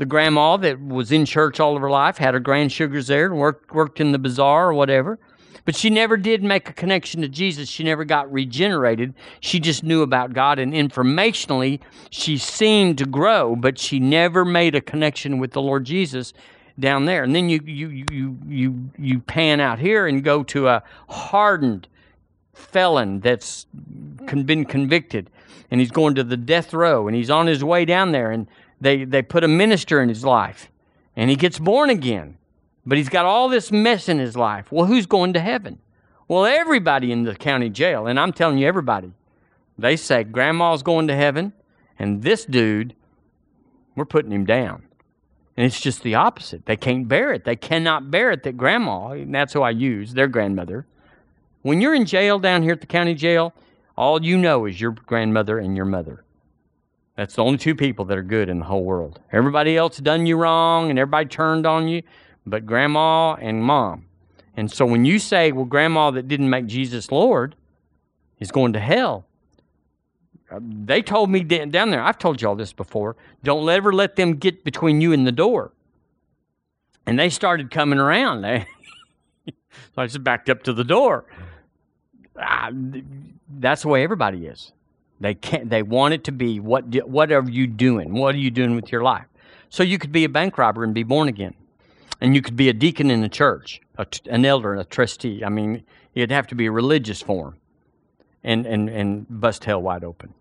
[0.00, 3.34] the grandma that was in church all of her life, had her grand sugars there,
[3.34, 5.18] worked worked in the bazaar or whatever.
[5.64, 7.68] But she never did make a connection to Jesus.
[7.68, 9.14] She never got regenerated.
[9.40, 11.80] She just knew about God, and informationally,
[12.10, 16.32] she seemed to grow, but she never made a connection with the Lord Jesus
[16.78, 17.22] down there.
[17.22, 21.88] And then you you you you you pan out here and go to a hardened
[22.54, 25.30] felon that's been convicted,
[25.70, 28.46] and he's going to the death row, and he's on his way down there, and
[28.80, 30.70] they, they put a minister in his life
[31.16, 32.36] and he gets born again.
[32.90, 34.72] But he's got all this mess in his life.
[34.72, 35.78] Well, who's going to heaven?
[36.26, 39.12] Well, everybody in the county jail, and I'm telling you, everybody,
[39.78, 41.52] they say grandma's going to heaven,
[42.00, 42.96] and this dude,
[43.94, 44.82] we're putting him down.
[45.56, 46.66] And it's just the opposite.
[46.66, 47.44] They can't bear it.
[47.44, 50.84] They cannot bear it that grandma, and that's who I use, their grandmother.
[51.62, 53.54] When you're in jail down here at the county jail,
[53.96, 56.24] all you know is your grandmother and your mother.
[57.14, 59.20] That's the only two people that are good in the whole world.
[59.30, 62.02] Everybody else done you wrong and everybody turned on you,
[62.50, 64.06] but grandma and mom.
[64.56, 67.54] And so when you say, well, grandma that didn't make Jesus Lord
[68.38, 69.24] is going to hell,
[70.50, 74.16] uh, they told me down there, I've told you all this before, don't ever let
[74.16, 75.72] them get between you and the door.
[77.06, 78.42] And they started coming around.
[79.46, 79.54] so
[79.96, 81.24] I just backed up to the door.
[82.38, 82.70] Ah,
[83.48, 84.72] that's the way everybody is.
[85.20, 85.68] They can't.
[85.68, 86.84] They want it to be what?
[87.06, 88.14] What are you doing?
[88.14, 89.26] What are you doing with your life?
[89.68, 91.54] So you could be a bank robber and be born again,
[92.20, 95.42] and you could be a deacon in the church, a, an elder, a trustee.
[95.44, 97.56] I mean, it'd have to be a religious form,
[98.44, 100.34] and and and bust hell wide open.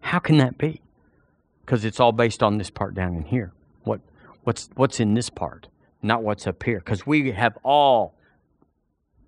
[0.00, 0.80] How can that be?
[1.64, 3.52] Because it's all based on this part down in here.
[3.82, 4.00] What
[4.44, 5.68] what's what's in this part,
[6.02, 6.78] not what's up here.
[6.78, 8.14] Because we have all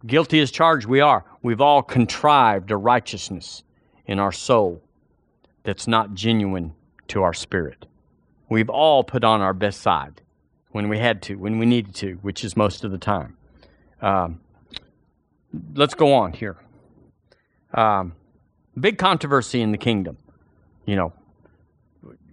[0.07, 0.87] guilty as charged.
[0.87, 1.25] We are.
[1.43, 3.65] We've all contrived a righteousness
[4.07, 4.83] in our soul
[5.65, 6.75] that's not genuine
[7.09, 7.87] to our spirit.
[8.49, 10.21] We've all put on our best side
[10.77, 13.35] when we had to, when we needed to, which is most of the time.
[14.03, 14.41] Um,
[15.75, 16.59] let's go on here.
[17.73, 18.13] Um,
[18.79, 20.19] big controversy in the kingdom.
[20.85, 21.13] You know,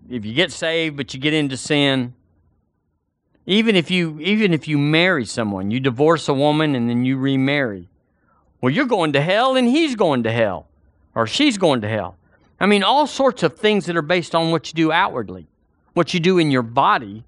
[0.09, 2.15] if you get saved but you get into sin,
[3.45, 7.15] even if you even if you marry someone, you divorce a woman and then you
[7.15, 7.87] remarry.
[8.59, 10.67] Well, you're going to hell and he's going to hell
[11.15, 12.17] or she's going to hell.
[12.59, 15.47] I mean, all sorts of things that are based on what you do outwardly,
[15.93, 17.23] what you do in your body,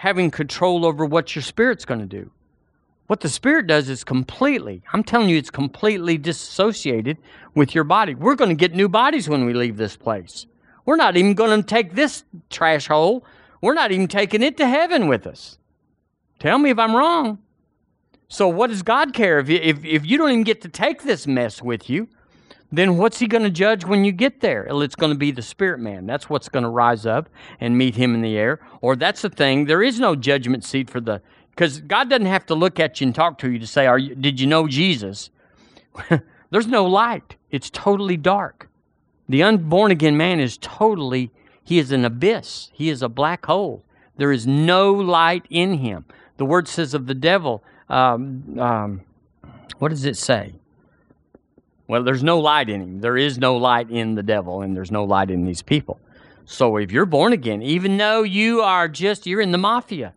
[0.00, 2.30] having control over what your spirit's going to do.
[3.08, 7.18] What the spirit does is completely, I'm telling you, it's completely disassociated
[7.54, 8.14] with your body.
[8.14, 10.46] We're going to get new bodies when we leave this place.
[10.86, 13.26] We're not even going to take this trash hole,
[13.60, 15.58] we're not even taking it to heaven with us.
[16.38, 17.38] Tell me if I'm wrong.
[18.28, 21.02] So, what does God care if you, if, if you don't even get to take
[21.02, 22.08] this mess with you?
[22.72, 24.66] Then what's he going to judge when you get there?
[24.70, 26.06] It's going to be the spirit man.
[26.06, 28.60] That's what's going to rise up and meet him in the air.
[28.80, 29.64] Or that's the thing.
[29.64, 33.08] There is no judgment seat for the because God doesn't have to look at you
[33.08, 34.14] and talk to you to say, "Are you?
[34.14, 35.30] Did you know Jesus?"
[36.50, 37.36] There's no light.
[37.50, 38.68] It's totally dark.
[39.28, 41.30] The unborn again man is totally.
[41.62, 42.70] He is an abyss.
[42.72, 43.84] He is a black hole.
[44.16, 46.04] There is no light in him.
[46.36, 47.62] The word says of the devil.
[47.88, 49.02] Um, um,
[49.78, 50.59] what does it say?
[51.90, 53.00] Well, there's no light in him.
[53.00, 55.98] There is no light in the devil, and there's no light in these people.
[56.44, 60.14] So if you're born again, even though you are just you're in the mafia.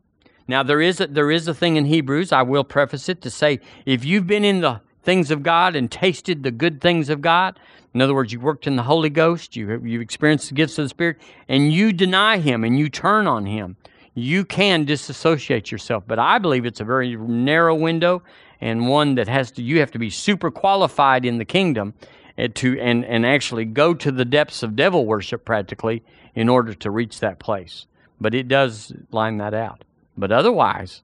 [0.47, 2.31] Now there is a, there is a thing in Hebrews.
[2.31, 5.89] I will preface it to say if you've been in the things of God and
[5.89, 7.59] tasted the good things of God,
[7.95, 10.85] in other words, you worked in the Holy Ghost, you you experienced the gifts of
[10.85, 11.17] the Spirit,
[11.47, 13.77] and you deny Him and you turn on Him,
[14.13, 16.03] you can disassociate yourself.
[16.05, 18.21] But I believe it's a very narrow window
[18.63, 21.93] and one that has to you have to be super qualified in the kingdom
[22.37, 26.01] eh, to and, and actually go to the depths of devil worship practically
[26.33, 27.87] in order to reach that place.
[28.21, 29.83] But it does line that out.
[30.17, 31.03] But otherwise,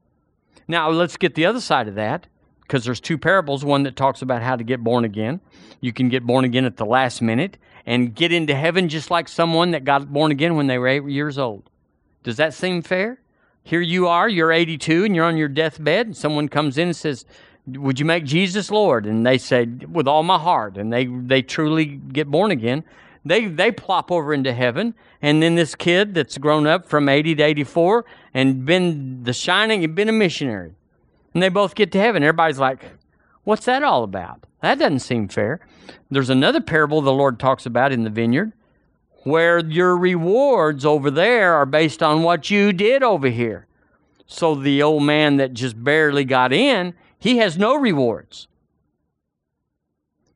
[0.70, 2.28] now let's get the other side of that
[2.62, 5.42] because there's two parables one that talks about how to get born again.
[5.82, 9.28] You can get born again at the last minute and get into heaven just like
[9.28, 11.70] someone that got born again when they were eight years old.
[12.24, 13.20] Does that seem fair?
[13.64, 16.96] Here you are, you're 82 and you're on your deathbed, and someone comes in and
[16.96, 17.26] says,
[17.78, 19.06] would you make Jesus Lord?
[19.06, 20.78] And they say, with all my heart.
[20.78, 22.84] And they, they truly get born again.
[23.26, 24.94] They, they plop over into heaven.
[25.22, 29.84] And then this kid that's grown up from 80 to 84 and been the shining
[29.84, 30.74] and been a missionary.
[31.34, 32.24] And they both get to heaven.
[32.24, 32.84] Everybody's like,
[33.44, 34.46] what's that all about?
[34.62, 35.60] That doesn't seem fair.
[36.10, 38.54] There's another parable the Lord talks about in the vineyard
[39.24, 43.68] where your rewards over there are based on what you did over here.
[44.26, 48.48] So the old man that just barely got in, he has no rewards.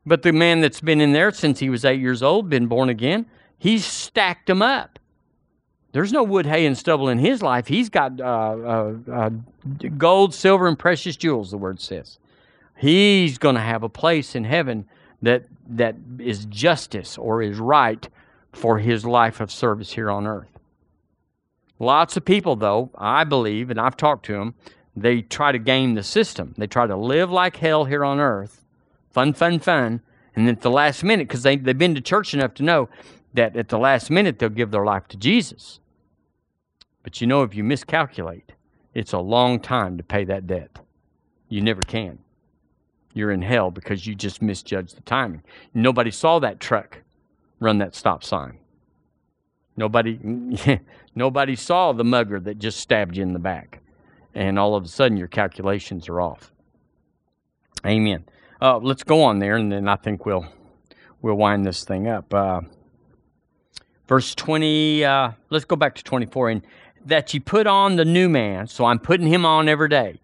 [0.06, 2.88] But the man that's been in there since he was eight years old, been born
[2.90, 3.26] again,
[3.58, 4.98] he's stacked them up.
[5.92, 7.68] There's no wood, hay, and stubble in his life.
[7.68, 9.30] He's got uh, uh, uh,
[9.96, 12.18] gold, silver, and precious jewels, the word says.
[12.76, 14.86] He's going to have a place in heaven
[15.22, 18.08] that, that is justice or is right
[18.52, 20.58] for his life of service here on earth.
[21.78, 24.54] Lots of people, though, I believe, and I've talked to them,
[24.96, 26.54] they try to game the system.
[26.56, 28.64] They try to live like hell here on earth,
[29.10, 30.00] fun, fun, fun,
[30.36, 32.88] and then at the last minute, because they, they've been to church enough to know
[33.34, 35.80] that at the last minute they'll give their life to Jesus.
[37.02, 38.52] But you know, if you miscalculate,
[38.94, 40.78] it's a long time to pay that debt.
[41.48, 42.18] You never can.
[43.12, 45.42] You're in hell because you just misjudged the timing.
[45.72, 47.02] Nobody saw that truck
[47.60, 48.58] run that stop sign.
[49.76, 50.18] Nobody,
[51.14, 53.80] nobody saw the mugger that just stabbed you in the back
[54.34, 56.52] and all of a sudden your calculations are off.
[57.86, 58.24] Amen.
[58.60, 60.46] Uh, let's go on there, and then I think we'll
[61.22, 62.32] we'll wind this thing up.
[62.32, 62.62] Uh,
[64.08, 65.04] verse twenty.
[65.04, 66.62] Uh, let's go back to twenty-four, and
[67.04, 68.66] that you put on the new man.
[68.66, 70.20] So I'm putting him on every day.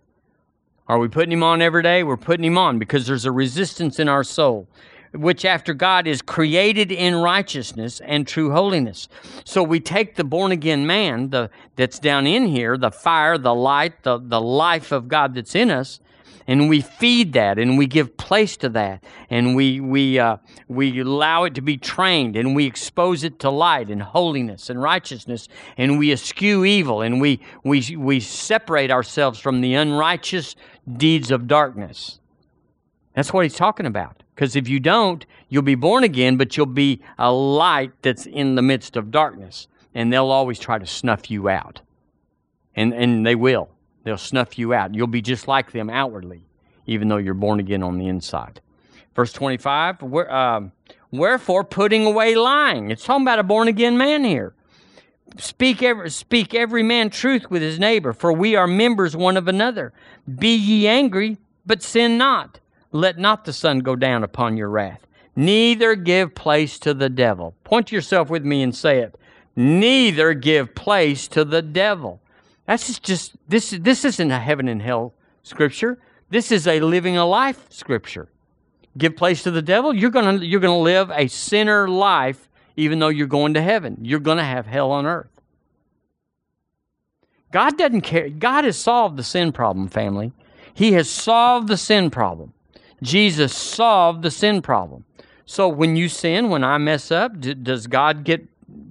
[0.89, 2.03] Are we putting him on every day?
[2.03, 4.67] We're putting him on because there's a resistance in our soul
[5.13, 9.09] which after God is created in righteousness and true holiness.
[9.45, 13.55] So we take the born again man the, that's down in here, the fire, the
[13.55, 16.01] light, the, the life of God that's in us,
[16.47, 20.37] and we feed that and we give place to that and we, we, uh,
[20.67, 24.83] we allow it to be trained and we expose it to light and holiness and
[24.83, 30.57] righteousness and we eschew evil and we, we, we separate ourselves from the unrighteous
[30.97, 32.19] deeds of darkness.
[33.15, 34.20] That's what he's talking about.
[34.41, 38.55] Because if you don't, you'll be born again, but you'll be a light that's in
[38.55, 39.69] the midst of darkness.
[39.95, 41.83] And they'll always try to snuff you out.
[42.75, 43.69] And, and they will.
[44.03, 44.95] They'll snuff you out.
[44.95, 46.47] You'll be just like them outwardly,
[46.87, 48.63] even though you're born again on the inside.
[49.15, 50.73] Verse 25 where, um,
[51.11, 52.91] Wherefore, putting away lying.
[52.91, 54.55] It's talking about a born again man here.
[55.37, 59.49] Speak every, speak every man truth with his neighbor, for we are members one of
[59.49, 59.93] another.
[60.35, 61.37] Be ye angry,
[61.67, 62.59] but sin not.
[62.93, 65.07] Let not the sun go down upon your wrath.
[65.37, 67.55] Neither give place to the devil.
[67.65, 69.15] Point to yourself with me and say it.
[69.57, 72.21] Neither give place to the devil.
[72.67, 73.71] That's just this.
[73.71, 75.13] This isn't a heaven and hell
[75.43, 75.99] scripture.
[76.31, 78.29] This is a living a life scripture.
[78.97, 79.95] Give place to the devil.
[79.95, 83.99] You're gonna you're gonna live a sinner life, even though you're going to heaven.
[84.03, 85.31] You're gonna have hell on earth.
[87.53, 88.29] God doesn't care.
[88.29, 90.33] God has solved the sin problem, family.
[90.75, 92.53] He has solved the sin problem.
[93.03, 95.05] Jesus solved the sin problem.
[95.47, 98.47] So when you sin, when I mess up, does God get,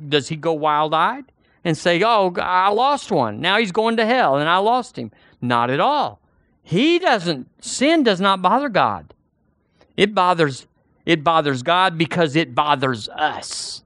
[0.10, 1.26] does he go wild eyed
[1.64, 3.40] and say, oh, I lost one.
[3.40, 5.12] Now he's going to hell and I lost him?
[5.42, 6.20] Not at all.
[6.64, 9.14] He doesn't, sin does not bother God.
[9.96, 10.68] It bothers,
[11.06, 13.84] it bothers God because it bothers us.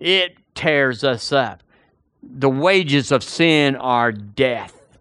[0.00, 1.62] It tears us up.
[2.22, 4.98] The wages of sin are death.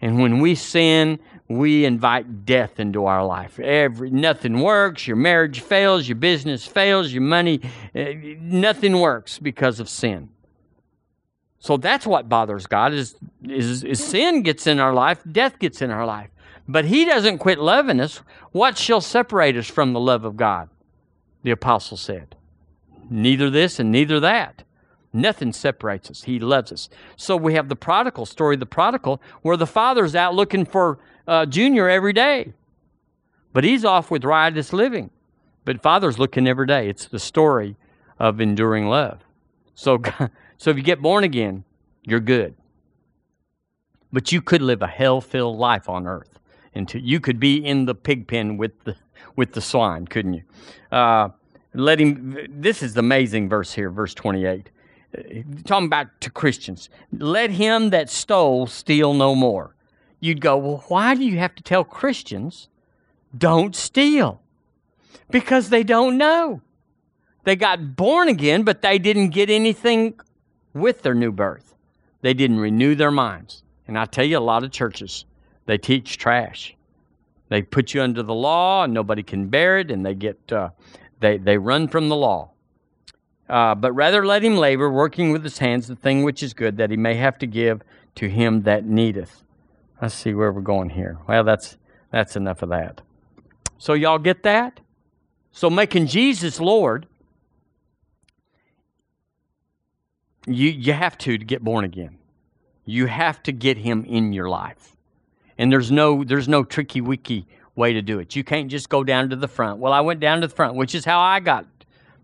[0.00, 1.18] And when we sin,
[1.48, 3.60] we invite death into our life.
[3.60, 5.06] Every nothing works.
[5.06, 6.08] Your marriage fails.
[6.08, 7.12] Your business fails.
[7.12, 7.60] Your money,
[7.94, 8.04] uh,
[8.40, 10.30] nothing works because of sin.
[11.58, 15.82] So that's what bothers God is, is, is sin gets in our life, death gets
[15.82, 16.30] in our life.
[16.68, 18.22] But He doesn't quit loving us.
[18.52, 20.68] What shall separate us from the love of God?
[21.42, 22.36] The apostle said.
[23.08, 24.62] Neither this and neither that.
[25.16, 26.22] Nothing separates us.
[26.24, 26.88] He loves us.
[27.16, 31.46] So we have the prodigal story, the prodigal, where the father's out looking for uh,
[31.46, 32.52] Junior every day,
[33.52, 35.10] but he's off with riotous living.
[35.64, 36.88] But father's looking every day.
[36.88, 37.76] It's the story
[38.18, 39.20] of enduring love.
[39.74, 40.02] So,
[40.58, 41.64] so if you get born again,
[42.04, 42.54] you're good.
[44.12, 46.38] But you could live a hell filled life on earth.
[46.74, 48.96] Until you could be in the pig pen with the,
[49.34, 50.42] with the swine, couldn't you?
[50.92, 51.30] Uh,
[51.72, 54.68] let him, this is the amazing verse here, verse 28
[55.64, 59.74] talking about to Christians, let him that stole steal no more.
[60.20, 62.68] You'd go, well, why do you have to tell Christians
[63.36, 64.40] don't steal?
[65.30, 66.62] Because they don't know.
[67.44, 70.18] They got born again, but they didn't get anything
[70.74, 71.74] with their new birth.
[72.22, 73.62] They didn't renew their minds.
[73.86, 75.24] And I tell you, a lot of churches,
[75.66, 76.74] they teach trash.
[77.48, 80.70] They put you under the law, and nobody can bear it, and they get uh,
[81.20, 82.50] they they run from the law.
[83.48, 86.76] Uh, but rather let him labor, working with his hands the thing which is good,
[86.78, 87.82] that he may have to give
[88.16, 89.44] to him that needeth.
[90.02, 91.18] Let's see where we're going here.
[91.28, 91.76] Well, that's
[92.10, 93.00] that's enough of that.
[93.78, 94.80] So y'all get that?
[95.52, 97.06] So making Jesus Lord,
[100.46, 102.18] you you have to to get born again.
[102.84, 104.96] You have to get him in your life.
[105.56, 108.34] And there's no there's no tricky wicky way to do it.
[108.34, 109.78] You can't just go down to the front.
[109.78, 111.66] Well, I went down to the front, which is how I got.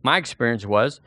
[0.02, 1.00] My experience was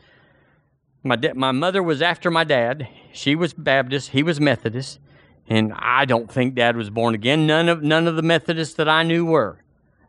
[1.03, 2.87] my my mother was after my dad.
[3.11, 4.99] She was Baptist, he was Methodist,
[5.47, 7.45] and I don't think dad was born again.
[7.45, 9.59] None of none of the Methodists that I knew were.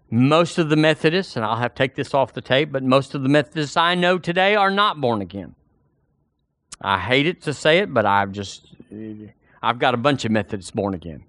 [0.08, 3.14] Most of the Methodists, and I'll have to take this off the tape, but most
[3.14, 5.56] of the Methodists I know today are not born again.
[6.80, 8.66] I hate it to say it, but I've just
[9.62, 11.24] I've got a bunch of Methodists born again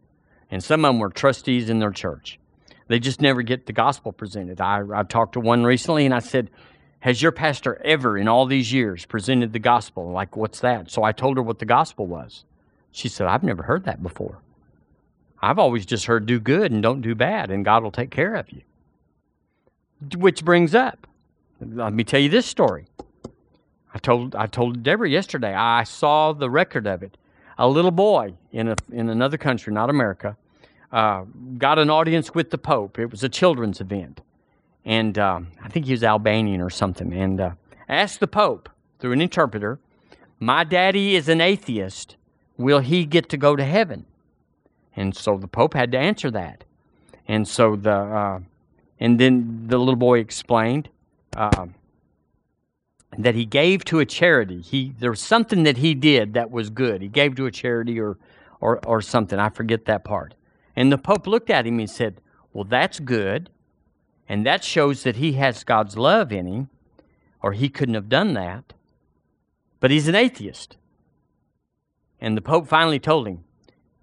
[0.50, 2.40] and some of them were trustees in their church.
[2.88, 4.62] They just never get the gospel presented.
[4.62, 6.50] I, I talked to one recently and I said,
[7.02, 10.12] Has your pastor ever in all these years presented the gospel?
[10.12, 10.90] Like, what's that?
[10.90, 12.44] So I told her what the gospel was.
[12.92, 14.40] She said, I've never heard that before.
[15.42, 18.36] I've always just heard do good and don't do bad, and God will take care
[18.36, 18.62] of you.
[20.18, 21.08] Which brings up,
[21.62, 22.88] let me tell you this story.
[23.94, 25.54] I told I told Deborah yesterday.
[25.54, 27.18] I saw the record of it
[27.58, 30.38] a little boy in, a, in another country, not America,
[30.92, 31.24] uh,
[31.58, 33.00] got an audience with the Pope.
[33.00, 34.22] It was a children's event.
[34.88, 37.12] And uh, I think he was Albanian or something.
[37.12, 37.52] And uh,
[37.90, 38.70] asked the Pope
[39.00, 39.80] through an interpreter,
[40.40, 42.16] My daddy is an atheist.
[42.56, 44.06] Will he get to go to heaven?
[44.96, 46.64] And so the Pope had to answer that.
[47.28, 48.40] And so the, uh,
[48.98, 50.88] and then the little boy explained,
[51.36, 51.68] uh,
[53.18, 54.62] that he gave to a charity.
[54.62, 57.02] He there was something that he did that was good.
[57.02, 58.18] He gave to a charity or
[58.62, 59.38] or or something.
[59.40, 60.34] I forget that part.
[60.76, 62.22] And the Pope looked at him and said,
[62.54, 63.50] "Well, that's good,
[64.28, 66.70] and that shows that he has God's love in him,
[67.42, 68.74] or he couldn't have done that.
[69.80, 70.78] But he's an atheist."
[72.20, 73.44] And the Pope finally told him,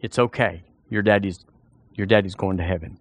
[0.01, 0.63] "It's okay.
[0.89, 1.45] Your daddy's
[1.95, 2.99] your daddy's going to heaven."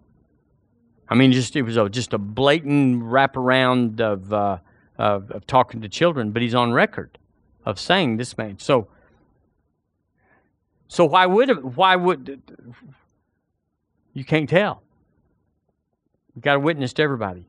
[1.08, 4.32] I mean, just it was a, just a blatant wraparound of.
[4.32, 4.58] Uh,
[4.98, 7.18] of, of talking to children, but he's on record
[7.64, 8.58] of saying this man.
[8.58, 8.88] So,
[10.88, 12.40] so why would why would
[14.12, 14.83] you can't tell?
[16.34, 17.46] You got to witness to everybody.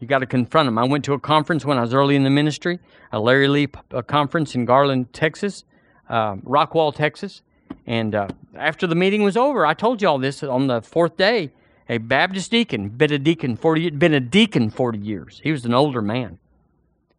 [0.00, 0.76] You got to confront them.
[0.76, 2.80] I went to a conference when I was early in the ministry,
[3.12, 5.64] a Larry Lee a conference in Garland, Texas,
[6.08, 7.42] uh, Rockwall, Texas.
[7.86, 11.16] And uh, after the meeting was over, I told you all this on the fourth
[11.16, 11.52] day.
[11.88, 15.40] A Baptist deacon, been a deacon forty, been a deacon forty years.
[15.44, 16.38] He was an older man.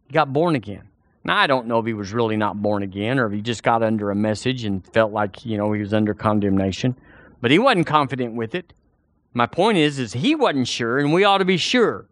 [0.08, 0.90] He got born again.
[1.24, 3.64] Now, I don't know if he was really not born again or if he just
[3.64, 6.96] got under a message and felt like, you know, he was under condemnation,
[7.42, 8.74] but he wasn't confident with it.
[9.36, 12.08] My point is, is he wasn't sure, and we ought to be sure.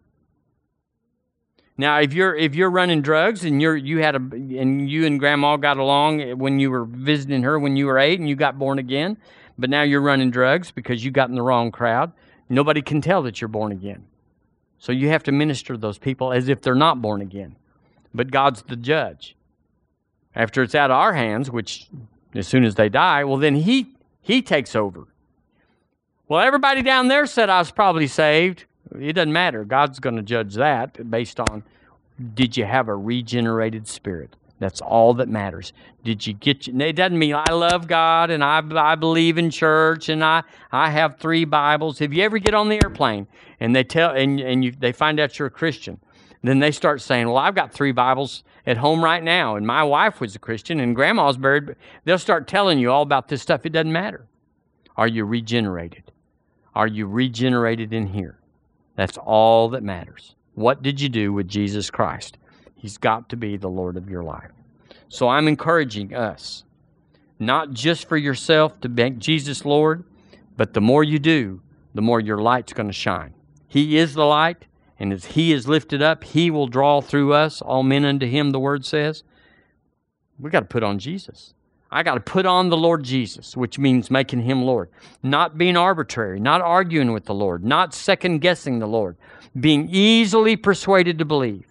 [1.75, 5.19] Now, if you're if you're running drugs and you're you had a and you and
[5.19, 8.59] grandma got along when you were visiting her when you were eight and you got
[8.59, 9.17] born again,
[9.57, 12.11] but now you're running drugs because you got in the wrong crowd,
[12.47, 14.05] nobody can tell that you're born again.
[14.77, 17.55] So you have to minister to those people as if they're not born again
[18.13, 19.35] but God's the judge.
[20.35, 21.87] After it's out of our hands, which
[22.33, 25.07] as soon as they die, well, then He He takes over.
[26.33, 28.65] Well, everybody down there said I was probably saved.
[28.99, 29.63] It doesn't matter.
[29.63, 31.61] God's going to judge that based on
[32.33, 34.35] did you have a regenerated spirit?
[34.57, 35.73] That's all that matters.
[36.03, 36.75] Did you get you?
[36.81, 40.89] It doesn't mean I love God and I, I believe in church and I, I
[40.89, 42.01] have three Bibles.
[42.01, 43.27] If you ever get on the airplane
[43.59, 45.99] and they tell and, and you, they find out you're a Christian,
[46.41, 49.83] then they start saying, Well, I've got three Bibles at home right now, and my
[49.83, 51.75] wife was a Christian, and grandma's buried.
[52.05, 53.67] They'll start telling you all about this stuff.
[53.67, 54.25] It doesn't matter.
[54.97, 56.09] Are you regenerated?
[56.75, 58.39] Are you regenerated in here?
[58.95, 60.35] That's all that matters.
[60.55, 62.37] What did you do with Jesus Christ?
[62.75, 64.51] He's got to be the Lord of your life.
[65.09, 66.63] So I'm encouraging us,
[67.39, 70.03] not just for yourself to make Jesus Lord,
[70.57, 71.61] but the more you do,
[71.93, 73.33] the more your light's going to shine.
[73.67, 74.65] He is the light.
[74.99, 78.51] And as he is lifted up, he will draw through us all men unto him,
[78.51, 79.23] the word says.
[80.39, 81.53] We've got to put on Jesus.
[81.93, 84.89] I got to put on the Lord Jesus, which means making him Lord.
[85.21, 89.15] Not being arbitrary, not arguing with the Lord, not second guessing the Lord,
[89.57, 91.67] being easily persuaded to believe.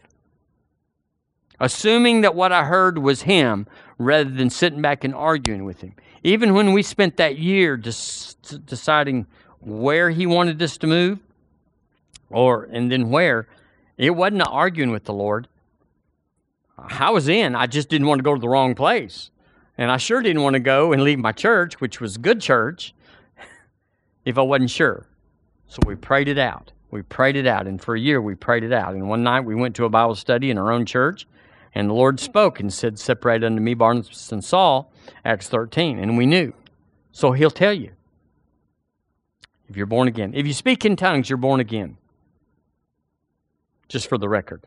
[1.59, 3.67] Assuming that what I heard was him
[3.99, 5.95] rather than sitting back and arguing with him.
[6.23, 9.27] Even when we spent that year just deciding
[9.59, 11.19] where he wanted us to move
[12.31, 13.49] or and then where,
[13.99, 15.49] it wasn't arguing with the Lord.
[16.79, 19.31] I was in, I just didn't want to go to the wrong place.
[19.79, 22.95] And I sure didn't want to go and leave my church, which was good church,
[24.25, 25.07] if I wasn't sure.
[25.67, 26.73] So we prayed it out.
[26.91, 27.67] We prayed it out.
[27.67, 28.95] And for a year, we prayed it out.
[28.95, 31.27] And one night, we went to a Bible study in our own church.
[31.75, 34.93] And the Lord spoke and said, Separate unto me Barnabas and Saul,
[35.25, 35.99] Acts 13.
[35.99, 36.53] And we knew.
[37.13, 37.93] So he'll tell you
[39.69, 40.33] if you're born again.
[40.35, 41.97] If you speak in tongues, you're born again.
[43.89, 44.63] Just for the record.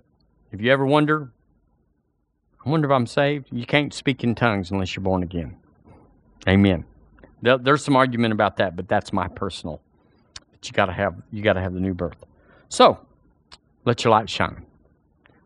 [0.52, 1.32] If you ever wonder,
[2.66, 3.50] I wonder if I'm saved.
[3.52, 5.56] You can't speak in tongues unless you're born again.
[6.48, 6.86] Amen.
[7.42, 9.82] There's some argument about that, but that's my personal.
[10.52, 12.26] But you got to have you got to have the new birth.
[12.70, 13.00] So,
[13.86, 14.66] let your light shine.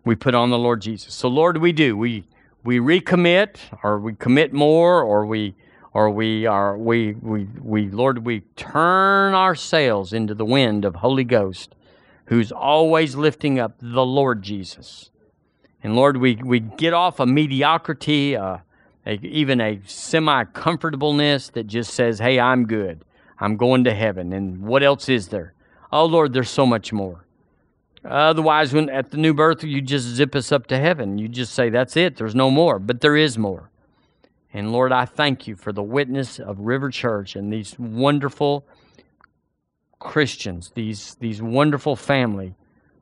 [0.06, 1.14] We put on the Lord Jesus.
[1.14, 2.24] So, Lord, we do we
[2.64, 5.56] we recommit, or we commit more, or we
[5.94, 10.96] or we are we we we Lord we turn our sails into the wind of
[10.96, 11.76] Holy Ghost,
[12.28, 15.12] who's always lifting up the Lord Jesus.
[15.84, 18.58] And Lord, we, we get off a mediocrity, uh,
[19.06, 23.06] a, even a semi comfortableness that just says, hey, I'm good.
[23.40, 24.34] I'm going to heaven.
[24.34, 25.54] And what else is there?
[25.92, 27.26] Oh, Lord, there's so much more.
[28.04, 31.18] Otherwise, when at the new birth, you just zip us up to heaven.
[31.18, 32.18] You just say, that's it.
[32.18, 32.80] There's no more.
[32.80, 33.70] But there is more.
[34.54, 38.66] And Lord, I thank you for the witness of River Church and these wonderful
[40.00, 42.56] Christians, these, these wonderful family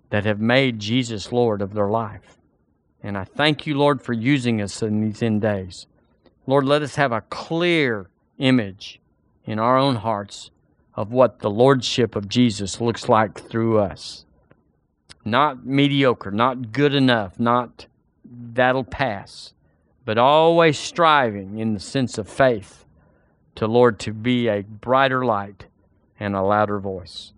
[0.09, 2.38] that have made Jesus Lord of their life.
[3.03, 5.87] And I thank you, Lord, for using us in these end days.
[6.45, 8.99] Lord, let us have a clear image
[9.45, 10.51] in our own hearts
[10.95, 14.25] of what the Lordship of Jesus looks like through us.
[15.23, 17.85] Not mediocre, not good enough, not
[18.25, 19.53] that'll pass,
[20.05, 22.85] but always striving in the sense of faith
[23.55, 25.65] to, Lord, to be a brighter light
[26.19, 27.33] and a louder voice.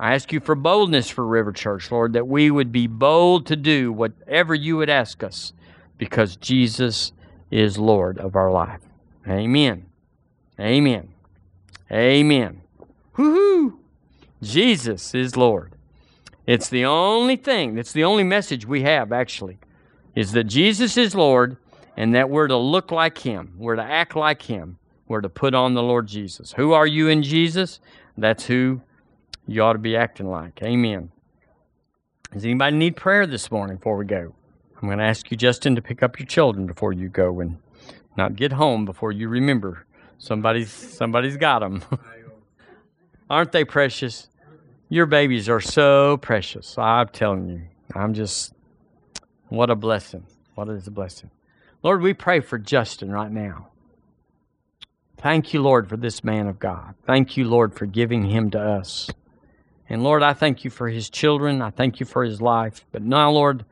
[0.00, 3.54] I ask you for boldness for River Church, Lord, that we would be bold to
[3.54, 5.52] do whatever you would ask us
[5.98, 7.12] because Jesus
[7.50, 8.80] is Lord of our life.
[9.28, 9.84] Amen.
[10.58, 11.10] Amen.
[11.92, 12.62] Amen.
[13.14, 13.76] Woohoo!
[14.42, 15.74] Jesus is Lord.
[16.46, 19.58] It's the only thing, it's the only message we have actually,
[20.14, 21.58] is that Jesus is Lord
[21.98, 24.78] and that we're to look like Him, we're to act like Him,
[25.08, 26.54] we're to put on the Lord Jesus.
[26.54, 27.80] Who are you in Jesus?
[28.16, 28.80] That's who
[29.50, 30.62] you ought to be acting like.
[30.62, 31.10] Amen.
[32.32, 34.32] Does anybody need prayer this morning before we go?
[34.76, 37.58] I'm going to ask you, Justin, to pick up your children before you go and
[38.16, 39.86] not get home before you remember
[40.18, 41.82] somebody's somebody's got them.
[43.30, 44.28] Aren't they precious?
[44.88, 46.78] Your babies are so precious.
[46.78, 47.62] I'm telling you.
[47.92, 48.54] I'm just
[49.48, 50.26] what a blessing.
[50.54, 51.30] What is a blessing.
[51.82, 53.66] Lord, we pray for Justin right now.
[55.16, 56.94] Thank you, Lord, for this man of God.
[57.04, 59.10] Thank you, Lord, for giving him to us.
[59.90, 61.60] And Lord, I thank you for his children.
[61.60, 62.86] I thank you for his life.
[62.92, 63.64] But now, Lord,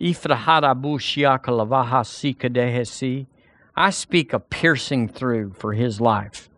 [0.00, 0.12] I
[3.90, 6.48] speak a piercing through for his life.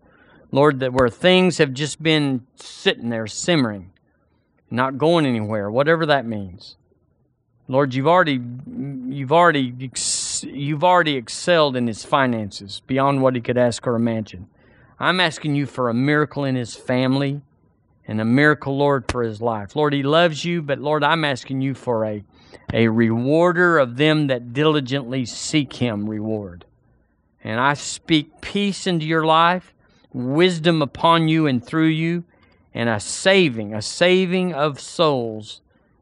[0.53, 3.91] Lord, that where things have just been sitting there simmering,
[4.71, 6.77] not going anywhere, whatever that means.
[7.69, 8.41] Lord, you've already
[9.09, 9.73] you've already
[10.43, 14.49] you've already excelled in his finances beyond what he could ask or imagine.
[14.99, 17.41] I'm asking you for a miracle in his family
[18.11, 19.77] and a miracle, Lord, for his life.
[19.77, 22.25] Lord, he loves you, but Lord, I'm asking you for a,
[22.73, 26.65] a rewarder of them that diligently seek him reward.
[27.45, 29.73] And I speak peace into your life,
[30.13, 32.25] wisdom upon you and through you,
[32.75, 35.61] and a saving, a saving of souls,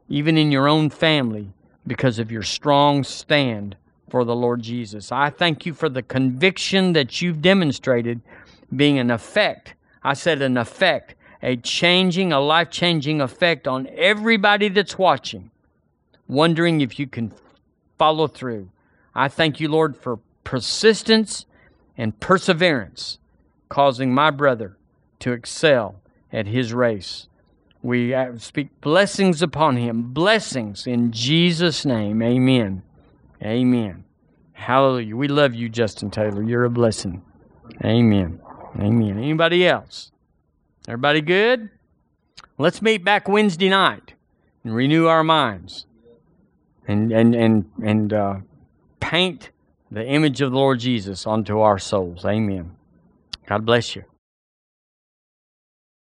[0.09, 1.53] even in your own family,
[1.85, 3.75] because of your strong stand
[4.09, 5.11] for the Lord Jesus.
[5.11, 8.21] I thank you for the conviction that you've demonstrated
[8.75, 9.75] being an effect.
[10.01, 15.51] I said an effect a changing, a life changing effect on everybody that's watching,
[16.27, 17.33] wondering if you can
[17.97, 18.69] follow through.
[19.15, 21.45] I thank you, Lord, for persistence
[21.97, 23.19] and perseverance,
[23.67, 24.77] causing my brother
[25.19, 27.27] to excel at his race.
[27.81, 32.21] We uh, speak blessings upon him, blessings in Jesus' name.
[32.21, 32.83] Amen.
[33.41, 34.03] Amen.
[34.53, 35.15] Hallelujah.
[35.15, 36.43] We love you, Justin Taylor.
[36.43, 37.23] You're a blessing.
[37.85, 38.41] Amen.
[38.77, 39.17] Amen.
[39.17, 40.11] Anybody else?
[40.89, 41.69] Everybody good?
[42.57, 44.13] Let's meet back Wednesday night
[44.63, 45.85] and renew our minds
[46.87, 48.35] and and and and uh,
[48.99, 49.51] paint
[49.91, 52.25] the image of the Lord Jesus onto our souls.
[52.25, 52.75] Amen.
[53.45, 54.03] God bless you.